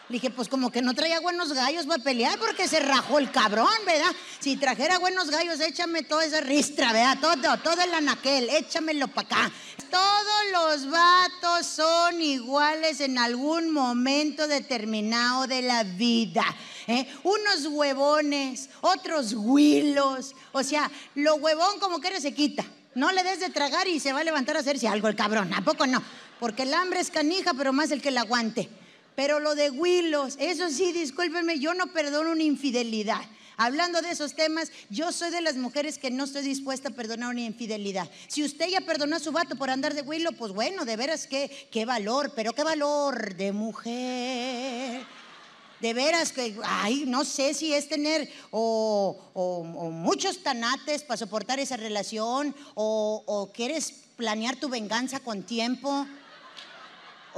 Le 0.08 0.14
dije, 0.14 0.30
pues 0.30 0.48
como 0.48 0.72
que 0.72 0.80
no 0.80 0.94
traía 0.94 1.20
buenos 1.20 1.52
gallos 1.52 1.84
para 1.84 2.02
pelear 2.02 2.38
porque 2.38 2.66
se 2.66 2.80
rajó 2.80 3.18
el 3.18 3.30
cabrón, 3.30 3.68
¿verdad? 3.84 4.10
Si 4.38 4.56
trajera 4.56 4.98
buenos 4.98 5.28
gallos, 5.28 5.60
échame 5.60 6.02
toda 6.02 6.24
esa 6.24 6.40
ristra, 6.40 6.94
¿verdad? 6.94 7.18
Todo, 7.20 7.58
todo 7.58 7.82
el 7.82 7.92
anaquel, 7.92 8.48
échamelo 8.48 9.08
para 9.08 9.26
acá. 9.26 9.52
Todos 9.90 10.78
los 10.80 10.90
vatos 10.90 11.66
son 11.66 12.22
iguales 12.22 13.00
en 13.00 13.18
algún 13.18 13.70
momento 13.70 14.48
determinado 14.48 15.46
de 15.46 15.60
la 15.60 15.84
vida. 15.84 16.44
¿eh? 16.86 17.06
Unos 17.22 17.66
huevones, 17.66 18.70
otros 18.80 19.34
huilos. 19.34 20.34
O 20.52 20.62
sea, 20.62 20.90
lo 21.16 21.34
huevón 21.34 21.78
como 21.80 22.00
que 22.00 22.18
se 22.18 22.32
quita. 22.32 22.64
No 22.94 23.12
le 23.12 23.22
des 23.22 23.40
de 23.40 23.50
tragar 23.50 23.86
y 23.86 24.00
se 24.00 24.14
va 24.14 24.20
a 24.20 24.24
levantar 24.24 24.56
a 24.56 24.60
hacerse 24.60 24.88
algo 24.88 25.08
el 25.08 25.16
cabrón. 25.16 25.52
¿A 25.52 25.60
poco 25.62 25.86
no? 25.86 26.02
Porque 26.40 26.62
el 26.62 26.72
hambre 26.72 27.00
es 27.00 27.10
canija, 27.10 27.52
pero 27.52 27.74
más 27.74 27.90
el 27.90 28.00
que 28.00 28.10
la 28.10 28.22
aguante. 28.22 28.70
Pero 29.18 29.40
lo 29.40 29.56
de 29.56 29.68
Willos, 29.70 30.36
eso 30.38 30.70
sí, 30.70 30.92
discúlpenme, 30.92 31.58
yo 31.58 31.74
no 31.74 31.88
perdono 31.88 32.30
una 32.30 32.44
infidelidad. 32.44 33.20
Hablando 33.56 34.00
de 34.00 34.12
esos 34.12 34.34
temas, 34.36 34.70
yo 34.90 35.10
soy 35.10 35.30
de 35.32 35.40
las 35.40 35.56
mujeres 35.56 35.98
que 35.98 36.12
no 36.12 36.22
estoy 36.22 36.42
dispuesta 36.42 36.90
a 36.90 36.92
perdonar 36.92 37.30
una 37.30 37.40
infidelidad. 37.40 38.08
Si 38.28 38.44
usted 38.44 38.68
ya 38.68 38.80
perdonó 38.82 39.16
a 39.16 39.18
su 39.18 39.32
vato 39.32 39.56
por 39.56 39.70
andar 39.70 39.94
de 39.94 40.02
Willow, 40.02 40.34
pues 40.34 40.52
bueno, 40.52 40.84
de 40.84 40.94
veras 40.96 41.26
que 41.26 41.50
qué 41.72 41.84
valor, 41.84 42.32
pero 42.36 42.52
qué 42.52 42.62
valor 42.62 43.34
de 43.34 43.50
mujer. 43.50 45.04
De 45.80 45.94
veras 45.94 46.30
que, 46.30 46.56
ay, 46.62 47.02
no 47.08 47.24
sé 47.24 47.54
si 47.54 47.74
es 47.74 47.88
tener 47.88 48.30
o, 48.52 49.18
o- 49.34 49.62
o 49.78 49.90
muchos 49.90 50.44
tanates 50.44 51.02
para 51.02 51.18
soportar 51.18 51.58
esa 51.58 51.76
relación 51.76 52.54
o, 52.76 53.24
o 53.26 53.50
quieres 53.52 53.92
planear 54.16 54.54
tu 54.54 54.68
venganza 54.68 55.18
con 55.18 55.42
tiempo. 55.42 56.06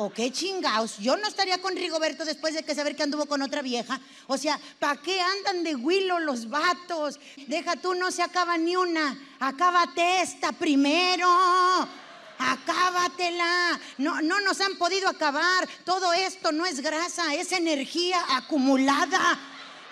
¿O 0.03 0.11
qué 0.11 0.33
chingaos? 0.33 0.97
Yo 0.97 1.15
no 1.19 1.29
estaría 1.29 1.61
con 1.61 1.77
Rigoberto 1.77 2.25
después 2.25 2.55
de 2.55 2.63
que 2.63 2.75
saber 2.75 2.97
que 2.97 3.03
anduvo 3.03 3.27
con 3.27 3.43
otra 3.43 3.61
vieja. 3.61 4.01
O 4.29 4.39
sea, 4.39 4.59
¿para 4.79 4.99
qué 5.03 5.21
andan 5.21 5.63
de 5.63 5.77
huilo 5.77 6.19
los 6.21 6.49
vatos? 6.49 7.21
Deja 7.47 7.77
tú, 7.77 7.95
no 7.95 8.11
se 8.11 8.23
acaba 8.23 8.57
ni 8.57 8.77
una. 8.77 9.37
Acábate 9.41 10.23
esta 10.23 10.53
primero. 10.53 11.29
Acábatela. 12.39 13.79
No, 13.99 14.23
no 14.23 14.41
nos 14.41 14.63
han 14.63 14.79
podido 14.79 15.07
acabar. 15.07 15.69
Todo 15.85 16.15
esto 16.15 16.51
no 16.51 16.65
es 16.65 16.81
grasa, 16.81 17.35
es 17.35 17.53
energía 17.53 18.25
acumulada 18.31 19.39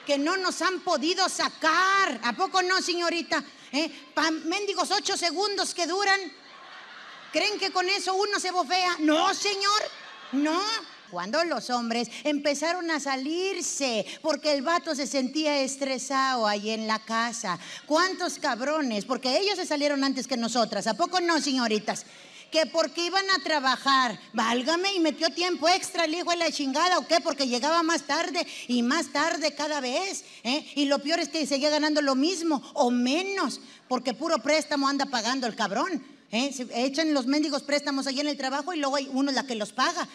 que 0.07 0.17
no 0.17 0.39
nos 0.39 0.63
han 0.63 0.81
podido 0.81 1.29
sacar. 1.29 2.19
¿A 2.25 2.33
poco 2.33 2.63
no, 2.63 2.81
señorita? 2.81 3.45
¿Eh? 3.73 3.93
Pa 4.15 4.31
mendigos 4.31 4.91
ocho 4.91 5.19
segundos 5.19 5.75
que 5.75 5.87
duran. 5.87 6.19
¿Creen 7.33 7.59
que 7.59 7.71
con 7.71 7.89
eso 7.89 8.15
uno 8.15 8.41
se 8.41 8.51
bofea? 8.51 8.97
No, 9.01 9.35
señor, 9.35 9.83
no. 10.33 10.61
Cuando 11.11 11.43
los 11.45 11.71
hombres 11.71 12.09
empezaron 12.25 12.91
a 12.91 13.01
salirse 13.01 14.05
porque 14.21 14.53
el 14.53 14.63
vato 14.63 14.95
se 14.95 15.07
sentía 15.07 15.61
estresado 15.61 16.47
ahí 16.47 16.71
en 16.71 16.87
la 16.87 16.99
casa. 16.99 17.59
¿Cuántos 17.87 18.39
cabrones? 18.39 19.07
Porque 19.07 19.39
ellos 19.39 19.57
se 19.57 19.65
salieron 19.65 20.05
antes 20.05 20.27
que 20.27 20.37
nosotras. 20.37 20.87
¿A 20.87 20.95
poco 20.95 21.21
no, 21.21 21.41
señoritas? 21.41 22.05
Que 22.51 22.67
porque 22.67 23.07
iban 23.07 23.25
a 23.31 23.43
trabajar, 23.43 24.19
válgame, 24.33 24.95
y 24.95 25.01
metió 25.01 25.29
tiempo 25.31 25.69
extra 25.69 26.05
el 26.05 26.15
hijo 26.15 26.31
de 26.31 26.39
la 26.39 26.51
chingada, 26.51 26.99
¿o 26.99 27.07
qué? 27.07 27.21
Porque 27.21 27.47
llegaba 27.47 27.83
más 27.83 28.07
tarde 28.07 28.47
y 28.69 28.83
más 28.83 29.13
tarde 29.13 29.55
cada 29.55 29.81
vez. 29.81 30.25
¿eh? 30.45 30.67
Y 30.75 30.87
lo 30.87 30.99
peor 30.99 31.21
es 31.21 31.29
que 31.29 31.47
seguía 31.47 31.69
ganando 31.71 32.01
lo 32.01 32.15
mismo 32.15 32.63
o 32.75 32.91
menos, 32.91 33.61
porque 33.87 34.15
puro 34.15 34.39
préstamo 34.39 34.89
anda 34.89 35.07
pagando 35.07 35.47
el 35.47 35.57
cabrón. 35.57 36.18
¿Eh? 36.33 36.51
Echan 36.75 37.15
los 37.15 37.27
mendigos 37.27 37.63
préstamos 37.63 38.07
allí 38.07 38.21
en 38.21 38.29
el 38.29 38.37
trabajo 38.37 38.73
y 38.73 38.79
luego 38.79 38.97
hay 38.97 39.09
uno 39.13 39.33
la 39.33 39.47
que 39.47 39.55
los 39.55 39.73
paga. 39.73 40.09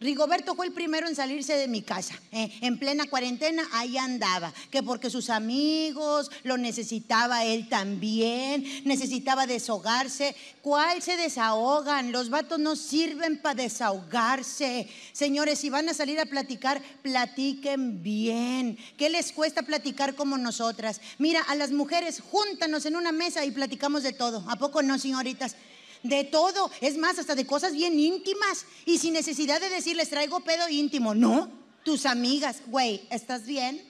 Rigoberto 0.00 0.54
fue 0.54 0.64
el 0.64 0.72
primero 0.72 1.06
en 1.06 1.14
salirse 1.14 1.54
de 1.56 1.68
mi 1.68 1.82
casa. 1.82 2.14
¿eh? 2.32 2.50
En 2.62 2.78
plena 2.78 3.04
cuarentena, 3.04 3.68
ahí 3.72 3.98
andaba. 3.98 4.50
Que 4.70 4.82
porque 4.82 5.10
sus 5.10 5.28
amigos 5.28 6.30
lo 6.42 6.56
necesitaba 6.56 7.44
él 7.44 7.68
también, 7.68 8.64
necesitaba 8.84 9.46
desahogarse. 9.46 10.34
¿Cuál 10.62 11.02
se 11.02 11.18
desahogan? 11.18 12.12
Los 12.12 12.30
vatos 12.30 12.58
no 12.58 12.76
sirven 12.76 13.42
para 13.42 13.62
desahogarse. 13.62 14.88
Señores, 15.12 15.58
si 15.58 15.68
van 15.68 15.90
a 15.90 15.94
salir 15.94 16.18
a 16.18 16.24
platicar, 16.24 16.80
platiquen 17.02 18.02
bien. 18.02 18.78
¿Qué 18.96 19.10
les 19.10 19.32
cuesta 19.32 19.64
platicar 19.64 20.14
como 20.14 20.38
nosotras? 20.38 21.02
Mira, 21.18 21.42
a 21.42 21.54
las 21.54 21.72
mujeres, 21.72 22.22
júntanos 22.22 22.86
en 22.86 22.96
una 22.96 23.12
mesa 23.12 23.44
y 23.44 23.50
platicamos 23.50 24.02
de 24.02 24.14
todo. 24.14 24.44
¿A 24.48 24.56
poco 24.56 24.82
no, 24.82 24.98
señoritas? 24.98 25.56
De 26.02 26.24
todo, 26.24 26.70
es 26.80 26.96
más, 26.96 27.18
hasta 27.18 27.34
de 27.34 27.46
cosas 27.46 27.72
bien 27.72 27.98
íntimas 27.98 28.64
y 28.86 28.98
sin 28.98 29.12
necesidad 29.12 29.60
de 29.60 29.68
decirles 29.68 30.08
traigo 30.08 30.40
pedo 30.40 30.68
íntimo. 30.68 31.14
No, 31.14 31.50
tus 31.84 32.06
amigas, 32.06 32.62
güey, 32.66 33.06
¿estás 33.10 33.44
bien? 33.44 33.82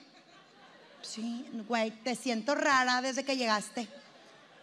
Sí, 1.01 1.45
güey, 1.67 1.91
te 2.03 2.15
siento 2.15 2.53
rara 2.53 3.01
desde 3.01 3.23
que 3.23 3.37
llegaste. 3.37 3.87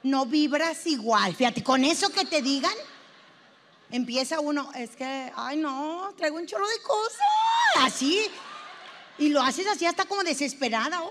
No 0.02 0.26
vibras 0.26 0.86
igual. 0.86 1.34
Fíjate, 1.34 1.62
con 1.62 1.84
eso 1.84 2.10
que 2.10 2.24
te 2.24 2.42
digan, 2.42 2.74
empieza 3.90 4.40
uno, 4.40 4.70
es 4.74 4.90
que, 4.90 5.32
ay 5.34 5.56
no, 5.56 6.12
traigo 6.16 6.36
un 6.36 6.46
chorro 6.46 6.68
de 6.68 6.82
cosas. 6.82 7.18
Así. 7.78 8.20
Y 9.18 9.30
lo 9.30 9.42
haces 9.42 9.66
así 9.66 9.84
hasta 9.84 10.04
como 10.04 10.22
desesperada. 10.22 11.02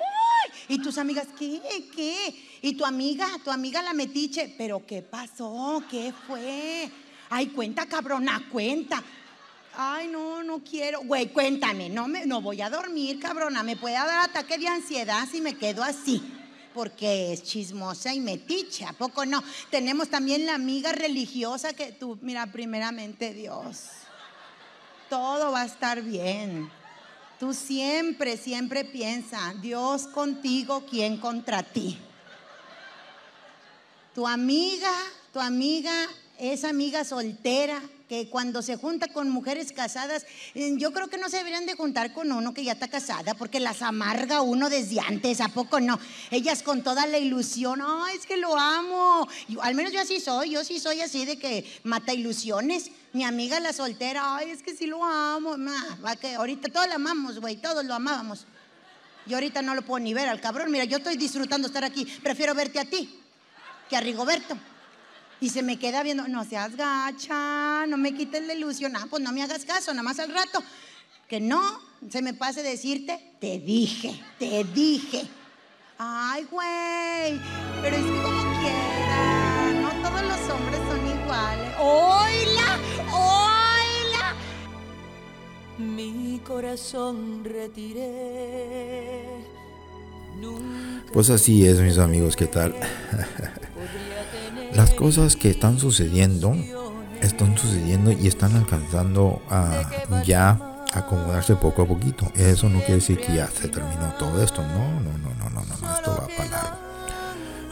Y 0.69 0.79
tus 0.79 0.97
amigas, 0.97 1.27
¿qué? 1.37 1.61
¿Qué? 1.95 2.59
Y 2.61 2.73
tu 2.73 2.85
amiga, 2.85 3.27
tu 3.43 3.51
amiga 3.51 3.81
la 3.81 3.93
metiche, 3.93 4.53
¿pero 4.57 4.85
qué 4.85 5.01
pasó? 5.01 5.81
¿Qué 5.89 6.13
fue? 6.27 6.89
Ay, 7.29 7.47
cuenta, 7.47 7.85
cabrona, 7.85 8.43
cuenta. 8.51 9.01
Ay, 9.75 10.07
no, 10.07 10.43
no 10.43 10.63
quiero. 10.63 11.01
Güey, 11.01 11.27
cuéntame, 11.27 11.87
no, 11.87 12.07
me, 12.07 12.25
no 12.25 12.41
voy 12.41 12.61
a 12.61 12.69
dormir, 12.69 13.19
cabrona. 13.19 13.63
Me 13.63 13.77
puede 13.77 13.95
dar 13.95 14.29
ataque 14.29 14.57
de 14.57 14.67
ansiedad 14.67 15.27
si 15.31 15.39
me 15.39 15.55
quedo 15.55 15.83
así. 15.83 16.21
Porque 16.73 17.33
es 17.33 17.43
chismosa 17.43 18.13
y 18.13 18.19
metiche, 18.19 18.85
¿a 18.85 18.93
poco 18.93 19.25
no? 19.25 19.43
Tenemos 19.71 20.09
también 20.09 20.45
la 20.45 20.55
amiga 20.55 20.91
religiosa 20.91 21.73
que 21.73 21.91
tú, 21.91 22.19
mira, 22.21 22.45
primeramente 22.47 23.33
Dios. 23.33 23.85
Todo 25.09 25.51
va 25.51 25.61
a 25.61 25.65
estar 25.65 26.01
bien. 26.01 26.69
Tú 27.39 27.53
siempre, 27.53 28.37
siempre 28.37 28.83
piensa, 28.83 29.53
Dios 29.61 30.07
contigo, 30.07 30.85
¿quién 30.89 31.17
contra 31.17 31.61
ti? 31.61 31.99
Tu 34.15 34.27
amiga, 34.27 34.91
tu 35.31 35.39
amiga 35.39 35.93
es 36.39 36.63
amiga 36.63 37.03
soltera 37.05 37.81
que 38.07 38.29
cuando 38.29 38.61
se 38.61 38.77
junta 38.77 39.07
con 39.07 39.29
mujeres 39.29 39.71
casadas, 39.73 40.25
eh, 40.55 40.73
yo 40.77 40.93
creo 40.93 41.07
que 41.07 41.17
no 41.17 41.29
se 41.29 41.37
deberían 41.37 41.65
de 41.65 41.75
juntar 41.75 42.13
con 42.13 42.31
uno 42.31 42.53
que 42.53 42.63
ya 42.63 42.73
está 42.73 42.87
casada, 42.87 43.33
porque 43.33 43.59
las 43.59 43.81
amarga 43.81 44.41
uno 44.41 44.69
desde 44.69 44.99
antes, 44.99 45.41
¿a 45.41 45.49
poco 45.49 45.79
no? 45.79 45.99
Ellas 46.31 46.63
con 46.63 46.83
toda 46.83 47.05
la 47.05 47.17
ilusión, 47.17 47.81
ay, 47.85 48.17
es 48.17 48.25
que 48.25 48.37
lo 48.37 48.57
amo. 48.57 49.27
Al 49.61 49.75
menos 49.75 49.91
yo 49.91 49.99
así 49.99 50.19
soy, 50.19 50.51
yo 50.51 50.63
sí 50.63 50.79
soy 50.79 51.01
así 51.01 51.25
de 51.25 51.37
que 51.37 51.65
mata 51.83 52.13
ilusiones. 52.13 52.91
Mi 53.13 53.23
amiga 53.23 53.59
la 53.59 53.73
soltera, 53.73 54.37
ay, 54.37 54.51
es 54.51 54.63
que 54.63 54.75
sí 54.75 54.85
lo 54.85 55.03
amo. 55.03 55.55
Que 56.21 56.35
ahorita 56.35 56.71
todos 56.71 56.87
la 56.87 56.95
amamos, 56.95 57.39
güey, 57.39 57.57
todos 57.57 57.83
lo 57.83 57.93
amábamos. 57.93 58.45
Yo 59.25 59.35
ahorita 59.35 59.61
no 59.61 59.75
lo 59.75 59.81
puedo 59.81 59.99
ni 59.99 60.13
ver 60.13 60.29
al 60.29 60.39
cabrón. 60.39 60.71
Mira, 60.71 60.85
yo 60.85 60.97
estoy 60.97 61.17
disfrutando 61.17 61.67
estar 61.67 61.83
aquí. 61.83 62.05
Prefiero 62.23 62.55
verte 62.55 62.79
a 62.79 62.85
ti 62.85 63.19
que 63.89 63.97
a 63.97 64.01
Rigoberto. 64.01 64.57
Y 65.39 65.49
se 65.49 65.61
me 65.61 65.77
queda 65.77 66.01
viendo, 66.01 66.27
no 66.27 66.43
seas 66.45 66.75
gacha, 66.75 67.85
no 67.85 67.97
me 67.97 68.15
quites 68.15 68.45
la 68.47 68.53
ilusión. 68.53 68.95
Ah, 68.95 69.05
pues 69.09 69.21
no 69.21 69.31
me 69.31 69.43
hagas 69.43 69.65
caso, 69.65 69.91
nada 69.91 70.03
más 70.03 70.19
al 70.19 70.33
rato. 70.33 70.63
Que 71.27 71.39
no 71.39 71.61
se 72.09 72.21
me 72.21 72.33
pase 72.33 72.63
decirte, 72.63 73.33
te 73.39 73.59
dije, 73.59 74.19
te 74.39 74.63
dije. 74.63 75.27
Ay, 75.99 76.47
güey, 76.49 77.39
pero 77.81 77.95
es 77.95 78.03
que 78.03 78.21
como 78.21 78.59
quiera, 78.59 79.73
no 79.81 79.89
todos 80.07 80.21
los 80.21 80.49
hombres 80.49 80.79
son 80.87 81.07
iguales. 81.07 81.73
¡Oila! 81.79 82.79
¡Oila! 83.11 84.35
Mi 85.77 86.39
corazón 86.45 87.43
retiré. 87.43 89.23
Nunca 90.39 91.11
Pues 91.11 91.29
así 91.31 91.67
es, 91.67 91.79
mis 91.79 91.97
amigos, 91.97 92.35
¿qué 92.35 92.45
tal? 92.45 92.75
Las 94.73 94.93
cosas 94.93 95.35
que 95.35 95.49
están 95.49 95.79
sucediendo, 95.79 96.55
están 97.21 97.57
sucediendo 97.57 98.11
y 98.11 98.27
están 98.27 98.55
alcanzando 98.55 99.41
a 99.49 99.89
ya 100.25 100.59
acomodarse 100.93 101.55
poco 101.55 101.83
a 101.83 101.87
poquito. 101.87 102.31
Eso 102.35 102.69
no 102.69 102.79
quiere 102.79 102.95
decir 102.95 103.19
que 103.19 103.35
ya 103.35 103.47
se 103.47 103.67
terminó 103.67 104.13
todo 104.19 104.43
esto. 104.43 104.61
No, 104.61 104.99
no, 105.01 105.17
no, 105.17 105.33
no, 105.35 105.49
no, 105.49 105.61
no, 105.65 105.93
esto 105.95 106.11
va 106.11 106.27
para 106.35 106.49
largo. 106.49 106.77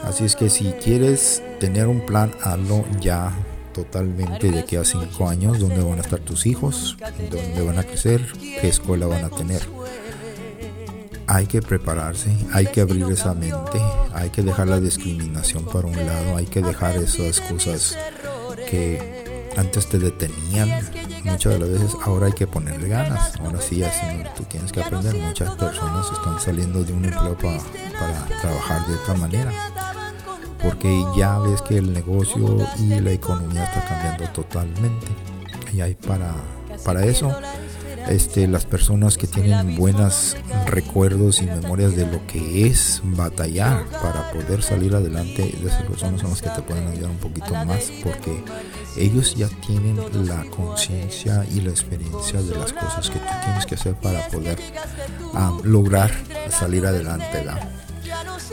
Así 0.04 0.24
es 0.26 0.36
que 0.36 0.50
si 0.50 0.66
quieres 0.74 1.42
tener 1.60 1.88
un 1.88 2.06
plan, 2.06 2.32
hazlo 2.44 2.86
ya 3.00 3.34
totalmente 3.74 4.52
de 4.52 4.60
aquí 4.60 4.76
a 4.78 4.86
cinco 4.86 5.28
años, 5.28 5.60
dónde 5.60 5.84
van 5.84 5.98
a 5.98 6.02
estar 6.02 6.20
tus 6.20 6.46
hijos, 6.46 6.98
dónde 7.30 7.62
van 7.62 7.78
a 7.78 7.84
crecer, 7.84 8.26
qué 8.40 8.68
escuela 8.68 9.06
van 9.08 9.26
a 9.26 9.30
tener. 9.30 9.62
Hay 11.28 11.48
que 11.48 11.62
prepararse, 11.62 12.36
hay 12.54 12.68
que 12.68 12.82
abrir 12.82 13.06
esa 13.12 13.34
mente, 13.34 13.82
hay 14.14 14.30
que 14.30 14.44
dejar 14.44 14.68
la 14.68 14.80
discriminación 14.80 15.66
para 15.66 15.88
un 15.88 15.96
lado, 16.06 16.38
hay 16.38 16.46
que 16.46 16.62
dejar 16.62 16.96
esas 16.98 17.42
cosas 17.42 17.98
que 18.70 19.52
antes 19.58 19.88
te 19.88 19.98
detenían. 19.98 20.70
Muchas 21.24 21.54
de 21.54 21.60
las 21.60 21.70
veces 21.70 21.92
ahora 22.06 22.28
hay 22.28 22.34
que 22.34 22.46
ponerle 22.46 22.90
ganas. 22.90 23.36
Ahora 23.40 23.60
sí, 23.60 23.84
así 23.84 24.06
tú 24.38 24.44
tienes 24.44 24.72
que 24.72 24.82
aprender. 24.82 25.16
Muchas 25.16 25.56
personas 25.56 26.06
están 26.12 26.40
saliendo 26.40 26.84
de 26.84 26.94
un 26.94 27.06
empleo 27.06 27.36
pa- 27.38 27.58
para 28.00 28.40
trabajar 28.42 28.86
de 28.88 28.94
otra 28.96 29.14
manera 29.16 29.52
porque 30.62 31.04
ya 31.16 31.38
ves 31.40 31.62
que 31.62 31.78
el 31.78 31.94
negocio 31.94 32.58
y 32.80 33.00
la 33.00 33.12
economía 33.12 33.66
está 33.66 33.86
cambiando 33.86 34.24
totalmente 34.32 35.06
y 35.74 35.82
hay 35.82 35.94
para 35.96 36.34
para 36.84 37.06
eso 37.06 37.32
este 38.10 38.48
las 38.48 38.66
personas 38.66 39.18
que 39.18 39.28
tienen 39.28 39.76
buenos 39.76 40.36
recuerdos 40.66 41.42
y 41.42 41.46
memorias 41.46 41.96
de 41.96 42.06
lo 42.06 42.26
que 42.28 42.68
es 42.68 43.02
batallar 43.04 43.86
para 44.02 44.32
poder 44.32 44.62
salir 44.62 44.96
adelante 44.96 45.44
de 45.44 45.68
esas 45.68 45.84
personas 45.84 46.22
son 46.22 46.32
las 46.32 46.42
que 46.42 46.50
te 46.50 46.62
pueden 46.62 46.88
ayudar 46.88 47.12
un 47.12 47.18
poquito 47.18 47.54
más 47.66 47.92
porque 48.04 48.44
ellos 48.98 49.36
ya 49.36 49.48
tienen 49.66 49.98
la 50.28 50.44
conciencia 50.52 51.46
y 51.52 51.62
la 51.62 51.72
experiencia 51.72 52.42
de 52.42 52.56
las 52.56 52.74
cosas 52.74 53.10
que 53.10 53.20
tú 53.20 53.34
tienes 53.44 53.66
que 53.66 53.76
hacer 53.76 53.96
para 53.96 54.28
poder 54.28 54.58
ah, 55.34 55.58
lograr 55.64 56.12
salir 56.50 56.86
adelante 56.86 57.26
¿verdad? 57.34 57.70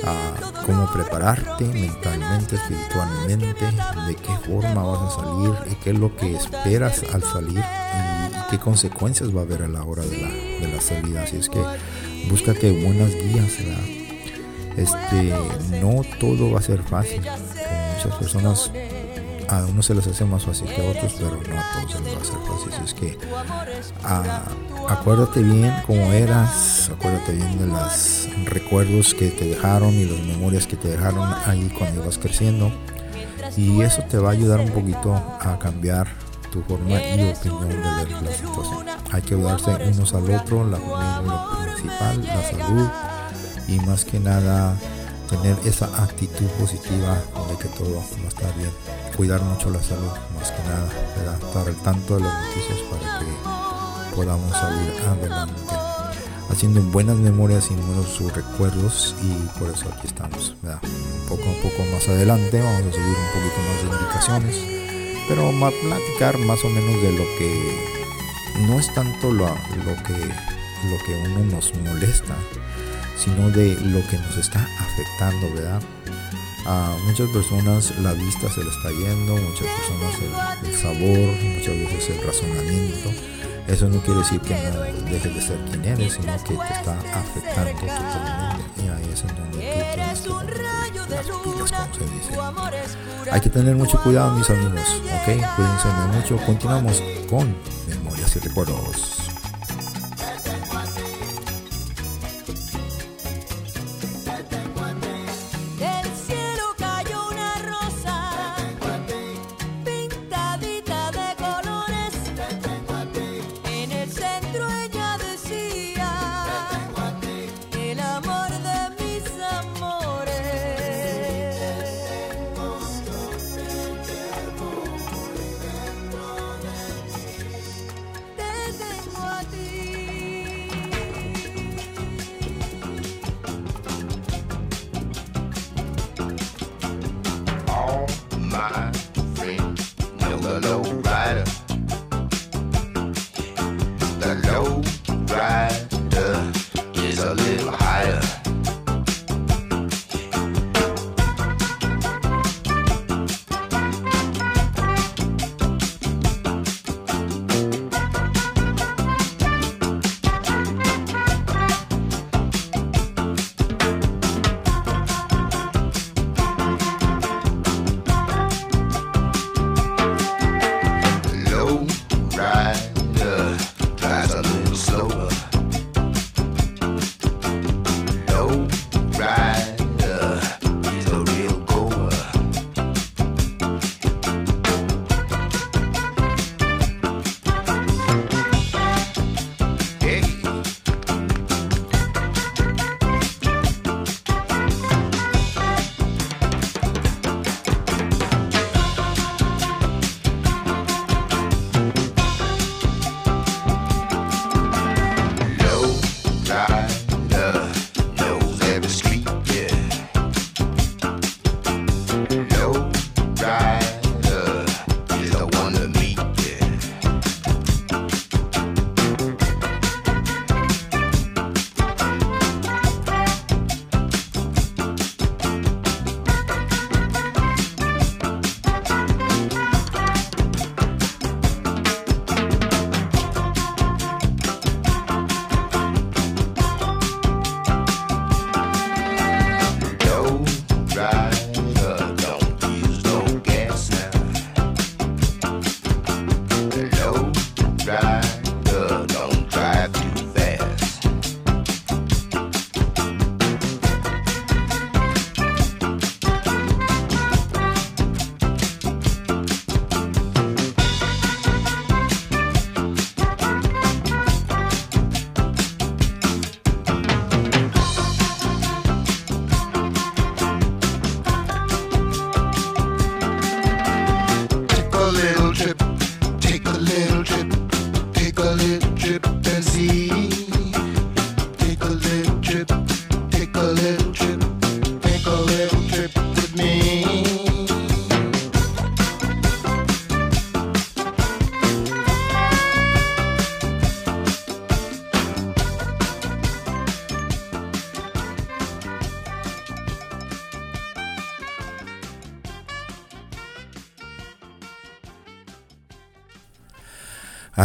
a 0.05 0.63
cómo 0.67 0.91
prepararte 0.93 1.65
mentalmente, 1.65 2.57
espiritualmente, 2.57 3.67
de 4.07 4.15
qué 4.17 4.33
forma 4.47 4.83
vas 4.83 5.13
a 5.13 5.23
salir 5.23 5.55
y 5.71 5.75
qué 5.77 5.91
es 5.91 5.99
lo 5.99 6.17
que 6.17 6.37
esperas 6.37 7.03
al 7.13 7.23
salir 7.23 7.59
y 7.59 8.22
qué 8.53 8.59
consecuencias 8.59 9.35
va 9.35 9.41
a 9.41 9.45
haber 9.45 9.63
a 9.63 9.69
la 9.69 9.83
hora 9.83 10.03
de 10.03 10.21
la, 10.21 10.29
de 10.29 10.73
la 10.75 10.81
salida. 10.83 11.23
Así 11.23 11.39
es 11.39 11.49
que 11.49 11.59
búscate 12.29 12.71
buenas 12.85 13.15
guías. 13.15 13.57
Este, 14.77 15.35
no 15.81 16.03
todo 16.21 16.51
va 16.51 16.59
a 16.59 16.63
ser 16.63 16.83
fácil. 16.83 17.23
Muchas 17.23 18.15
personas 18.19 18.71
a 19.49 19.65
unos 19.65 19.87
se 19.87 19.95
les 19.95 20.07
hace 20.07 20.27
más 20.27 20.45
fácil 20.45 20.69
que 20.69 20.87
a 20.87 20.91
otros, 20.91 21.15
pero 21.15 21.31
no 21.31 21.61
a 21.61 21.73
todos 21.73 21.93
se 21.93 22.01
les 22.01 22.15
va 22.15 22.19
a 22.19 22.21
hacer 22.21 22.39
fácil. 22.47 22.73
Así 22.75 22.85
es 22.85 22.95
que 22.95 23.19
ah, 24.05 24.43
acuérdate 24.87 25.41
bien 25.41 25.75
cómo 25.87 26.13
eras, 26.13 26.91
acuérdate 26.95 27.33
bien 27.33 27.59
de 27.59 27.69
los 27.69 28.29
recuerdos 28.45 29.15
que 29.15 29.31
te 29.31 29.47
dejaron 29.47 29.95
y 29.95 30.05
las 30.05 30.21
memorias 30.27 30.67
que 30.67 30.77
te 30.77 30.89
dejaron 30.89 31.27
ahí 31.47 31.75
cuando 31.79 32.03
ibas 32.03 32.19
creciendo. 32.19 32.71
Y 33.57 33.81
eso 33.81 34.03
te 34.11 34.19
va 34.19 34.29
a 34.29 34.33
ayudar 34.33 34.61
un 34.61 34.71
poquito 34.71 35.15
a 35.15 35.59
cambiar 35.59 36.22
tu 36.53 36.63
forma 36.63 36.91
y 36.91 37.33
opinión 37.33 37.69
de 37.69 37.77
ver 37.77 38.23
la 38.23 38.33
situación. 38.33 38.87
Hay 39.11 39.23
que 39.23 39.35
ayudarse 39.35 39.71
unos 39.71 40.15
al 40.15 40.31
otro, 40.31 40.69
la 40.69 40.77
familia 40.77 41.23
lo 41.23 41.63
principal, 41.63 42.27
la 42.27 42.43
salud 42.51 42.89
y 43.69 43.81
más 43.81 44.05
que 44.05 44.21
nada 44.21 44.77
tener 45.31 45.57
esa 45.65 45.87
actitud 46.03 46.47
positiva 46.61 47.17
de 47.49 47.57
que 47.57 47.69
todo 47.69 47.97
va 47.97 48.03
a 48.03 48.29
estar 48.29 48.55
bien. 48.57 48.71
Cuidar 49.17 49.41
mucho 49.43 49.71
la 49.71 49.83
salud, 49.83 50.13
más 50.39 50.51
que 50.51 50.63
nada, 50.69 50.89
¿verdad? 51.17 51.49
estar 51.49 51.67
al 51.67 51.77
tanto 51.77 52.17
de 52.17 52.23
las 52.23 52.47
noticias 52.47 52.79
para 52.91 53.19
que 53.19 54.15
podamos 54.15 54.51
salir 54.53 54.93
adelante. 55.09 55.75
Haciendo 56.51 56.83
buenas 56.83 57.17
memorias 57.17 57.71
y 57.71 57.75
buenos 57.75 58.21
recuerdos 58.35 59.15
y 59.23 59.59
por 59.59 59.71
eso 59.71 59.87
aquí 59.89 60.07
estamos. 60.07 60.55
¿verdad? 60.61 60.81
Poco 61.29 61.45
a 61.45 61.63
poco 61.63 61.83
más 61.91 62.07
adelante 62.09 62.61
vamos 62.61 62.81
a 62.81 62.93
seguir 62.93 63.17
un 63.17 63.31
poquito 63.33 63.59
más 63.69 63.79
de 63.81 63.97
indicaciones, 63.97 64.92
pero 65.29 65.49
a 65.49 65.71
platicar 65.71 66.39
más 66.39 66.65
o 66.65 66.69
menos 66.69 67.03
de 67.03 67.13
lo 67.13 67.25
que 67.39 67.93
no 68.67 68.79
es 68.79 68.93
tanto 68.95 69.33
lo, 69.33 69.47
lo 69.47 70.03
que 70.05 70.33
lo 70.91 70.99
que 71.05 71.15
uno 71.15 71.45
nos 71.45 71.73
molesta, 71.77 72.37
sino 73.17 73.51
de 73.51 73.75
lo 73.81 74.07
que 74.09 74.19
nos 74.19 74.37
está 74.37 74.67
afectando, 74.81 75.53
¿verdad? 75.55 75.83
A 76.67 76.97
muchas 77.07 77.29
personas 77.31 77.97
la 77.99 78.13
vista 78.13 78.49
se 78.49 78.63
le 78.63 78.71
está 78.71 78.91
yendo, 78.91 79.37
muchas 79.37 79.67
personas 79.67 80.63
el, 80.63 80.69
el 80.69 80.77
sabor, 80.77 81.43
muchas 81.43 81.77
veces 81.77 82.11
el 82.11 82.27
razonamiento. 82.27 83.11
Eso 83.69 83.89
no 83.89 84.01
quiere 84.01 84.21
decir 84.21 84.41
que 84.41 84.55
no 84.55 84.81
dejes 85.11 85.35
de 85.35 85.41
ser 85.41 85.59
quien 85.71 85.85
eres, 85.85 86.13
sino 86.15 86.33
que 86.45 86.55
te 86.57 86.73
está 86.75 86.99
afectando 87.15 87.81
totalmente. 87.81 88.83
Y 88.83 88.89
ahí 88.89 89.11
es 89.13 89.23
en 89.23 89.29
donde 89.29 89.53
tú 89.53 89.61
tienes 89.61 90.21
que 90.23 91.15
las 91.15 91.25
pilas, 91.25 91.73
como 91.73 91.95
se 91.95 92.05
dice. 92.15 93.31
Hay 93.31 93.41
que 93.41 93.51
tener 93.51 93.75
mucho 93.77 94.03
cuidado, 94.03 94.33
mis 94.33 94.51
amigos, 94.51 95.01
¿ok? 95.05 95.27
Cuídense 95.57 95.89
mucho. 96.13 96.37
Continuamos 96.45 97.03
con 97.31 97.57
Memorias 97.89 98.37
y 98.37 98.39
Recuerdos. 98.41 99.32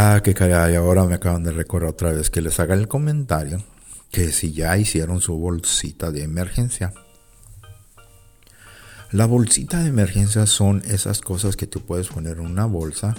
Ah, 0.00 0.20
qué 0.22 0.32
caray, 0.32 0.76
ahora 0.76 1.02
me 1.06 1.14
acaban 1.14 1.42
de 1.42 1.50
recordar 1.50 1.90
otra 1.90 2.12
vez 2.12 2.30
que 2.30 2.40
les 2.40 2.60
haga 2.60 2.76
el 2.76 2.86
comentario 2.86 3.64
que 4.12 4.30
si 4.30 4.52
ya 4.52 4.78
hicieron 4.78 5.20
su 5.20 5.36
bolsita 5.36 6.12
de 6.12 6.22
emergencia. 6.22 6.94
La 9.10 9.26
bolsita 9.26 9.82
de 9.82 9.88
emergencia 9.88 10.46
son 10.46 10.82
esas 10.86 11.20
cosas 11.20 11.56
que 11.56 11.66
tú 11.66 11.80
puedes 11.80 12.06
poner 12.06 12.36
en 12.36 12.46
una 12.46 12.64
bolsa, 12.64 13.16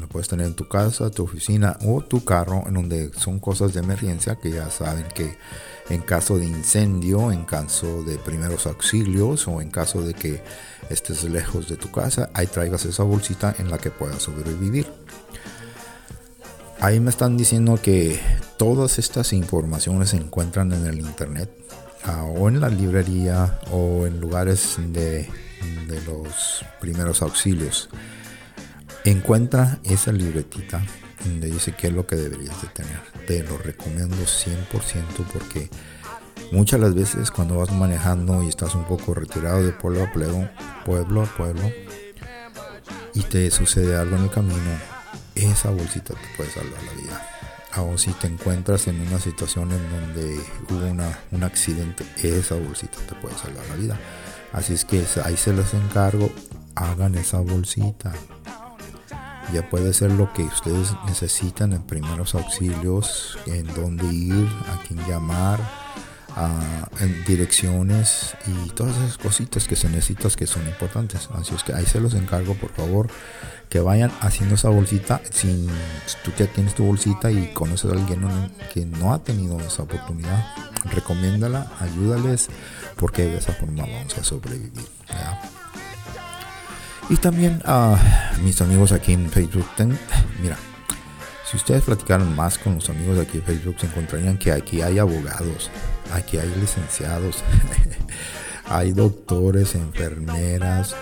lo 0.00 0.08
puedes 0.08 0.26
tener 0.26 0.46
en 0.46 0.54
tu 0.54 0.66
casa, 0.66 1.10
tu 1.10 1.24
oficina 1.24 1.76
o 1.84 2.00
tu 2.00 2.24
carro, 2.24 2.64
en 2.66 2.72
donde 2.72 3.10
son 3.18 3.38
cosas 3.38 3.74
de 3.74 3.80
emergencia 3.80 4.36
que 4.36 4.50
ya 4.50 4.70
saben 4.70 5.04
que 5.14 5.36
en 5.90 6.00
caso 6.00 6.38
de 6.38 6.46
incendio, 6.46 7.32
en 7.32 7.44
caso 7.44 8.02
de 8.02 8.16
primeros 8.16 8.66
auxilios 8.66 9.46
o 9.46 9.60
en 9.60 9.70
caso 9.70 10.00
de 10.00 10.14
que 10.14 10.42
estés 10.88 11.22
lejos 11.24 11.68
de 11.68 11.76
tu 11.76 11.90
casa, 11.90 12.30
ahí 12.32 12.46
traigas 12.46 12.86
esa 12.86 13.02
bolsita 13.02 13.54
en 13.58 13.70
la 13.70 13.76
que 13.76 13.90
puedas 13.90 14.22
sobrevivir. 14.22 15.03
Ahí 16.84 17.00
me 17.00 17.08
están 17.08 17.38
diciendo 17.38 17.80
que 17.82 18.20
todas 18.58 18.98
estas 18.98 19.32
informaciones 19.32 20.10
se 20.10 20.18
encuentran 20.18 20.70
en 20.70 20.86
el 20.86 21.00
internet 21.00 21.50
ah, 22.04 22.24
o 22.24 22.46
en 22.50 22.60
la 22.60 22.68
librería 22.68 23.58
o 23.72 24.06
en 24.06 24.20
lugares 24.20 24.76
de, 24.88 25.26
de 25.88 26.02
los 26.06 26.62
primeros 26.82 27.22
auxilios. 27.22 27.88
Encuentra 29.06 29.78
esa 29.82 30.12
libretita 30.12 30.84
donde 31.24 31.50
dice 31.50 31.72
qué 31.72 31.86
es 31.86 31.94
lo 31.94 32.06
que 32.06 32.16
deberías 32.16 32.60
de 32.60 32.68
tener. 32.68 33.00
Te 33.26 33.42
lo 33.44 33.56
recomiendo 33.56 34.16
100% 34.16 34.54
porque 35.32 35.70
muchas 36.52 36.80
las 36.80 36.94
veces 36.94 37.30
cuando 37.30 37.56
vas 37.56 37.72
manejando 37.72 38.42
y 38.42 38.48
estás 38.48 38.74
un 38.74 38.84
poco 38.84 39.14
retirado 39.14 39.62
de 39.62 39.72
pueblo 39.72 40.04
a 40.04 40.12
pueblo, 40.12 40.50
pueblo 40.84 41.22
a 41.22 41.34
pueblo 41.34 41.62
y 43.14 43.22
te 43.22 43.50
sucede 43.50 43.96
algo 43.96 44.16
en 44.16 44.24
el 44.24 44.30
camino, 44.30 44.93
esa 45.34 45.70
bolsita 45.70 46.14
te 46.14 46.36
puede 46.36 46.50
salvar 46.50 46.82
la 46.82 46.92
vida. 46.92 47.28
O 47.76 47.98
si 47.98 48.12
te 48.12 48.28
encuentras 48.28 48.86
en 48.86 49.00
una 49.00 49.18
situación 49.18 49.72
en 49.72 49.90
donde 49.90 50.40
hubo 50.70 50.86
una, 50.86 51.18
un 51.32 51.42
accidente, 51.42 52.04
esa 52.22 52.54
bolsita 52.54 52.98
te 53.08 53.14
puede 53.16 53.36
salvar 53.36 53.66
la 53.68 53.74
vida. 53.74 53.98
Así 54.52 54.74
es 54.74 54.84
que 54.84 55.04
ahí 55.24 55.36
se 55.36 55.52
los 55.52 55.74
encargo, 55.74 56.30
hagan 56.76 57.16
esa 57.16 57.40
bolsita. 57.40 58.12
Ya 59.52 59.68
puede 59.68 59.92
ser 59.92 60.12
lo 60.12 60.32
que 60.32 60.44
ustedes 60.44 60.92
necesitan 61.06 61.72
en 61.72 61.82
primeros 61.82 62.34
auxilios, 62.34 63.38
en 63.46 63.66
dónde 63.74 64.06
ir, 64.06 64.48
a 64.68 64.82
quién 64.86 65.00
llamar, 65.08 65.60
en 67.00 67.24
direcciones 67.24 68.34
y 68.46 68.70
todas 68.70 68.96
esas 68.96 69.18
cositas 69.18 69.66
que 69.68 69.76
se 69.76 69.88
necesitan 69.88 70.30
que 70.32 70.46
son 70.46 70.66
importantes. 70.66 71.28
Así 71.34 71.54
es 71.54 71.62
que 71.62 71.72
ahí 71.72 71.86
se 71.86 72.00
los 72.00 72.14
encargo, 72.14 72.54
por 72.54 72.72
favor, 72.72 73.08
que 73.68 73.80
vayan 73.80 74.10
haciendo 74.20 74.54
esa 74.56 74.68
bolsita. 74.68 75.20
Si 75.30 75.68
tú 76.24 76.32
ya 76.36 76.46
tienes 76.46 76.74
tu 76.74 76.84
bolsita 76.84 77.30
y 77.30 77.52
conoces 77.52 77.90
a 77.90 77.94
alguien 77.94 78.22
que 78.72 78.84
no 78.86 79.12
ha 79.14 79.22
tenido 79.22 79.60
esa 79.60 79.82
oportunidad, 79.84 80.44
recomiéndala, 80.92 81.70
ayúdales, 81.80 82.48
porque 82.96 83.22
de 83.24 83.38
esa 83.38 83.52
forma 83.52 83.82
vamos 83.82 84.16
a 84.18 84.24
sobrevivir. 84.24 84.84
Y 87.10 87.16
también 87.16 87.60
a 87.66 87.96
mis 88.42 88.60
amigos 88.60 88.92
aquí 88.92 89.12
en 89.12 89.28
Facebook. 89.30 89.66
ten- 89.76 89.98
mira, 90.40 90.56
si 91.50 91.56
ustedes 91.58 91.82
platicaran 91.82 92.34
más 92.34 92.56
con 92.58 92.76
los 92.76 92.88
amigos 92.88 93.18
aquí 93.18 93.38
de 93.38 93.44
Facebook, 93.44 93.76
se 93.78 93.86
encontrarían 93.86 94.38
que 94.38 94.52
aquí 94.52 94.80
hay 94.80 94.98
abogados, 94.98 95.70
aquí 96.12 96.38
hay 96.38 96.52
licenciados, 96.60 97.42
hay 98.66 98.92
doctores, 98.92 99.74
enfermeras 99.74 100.94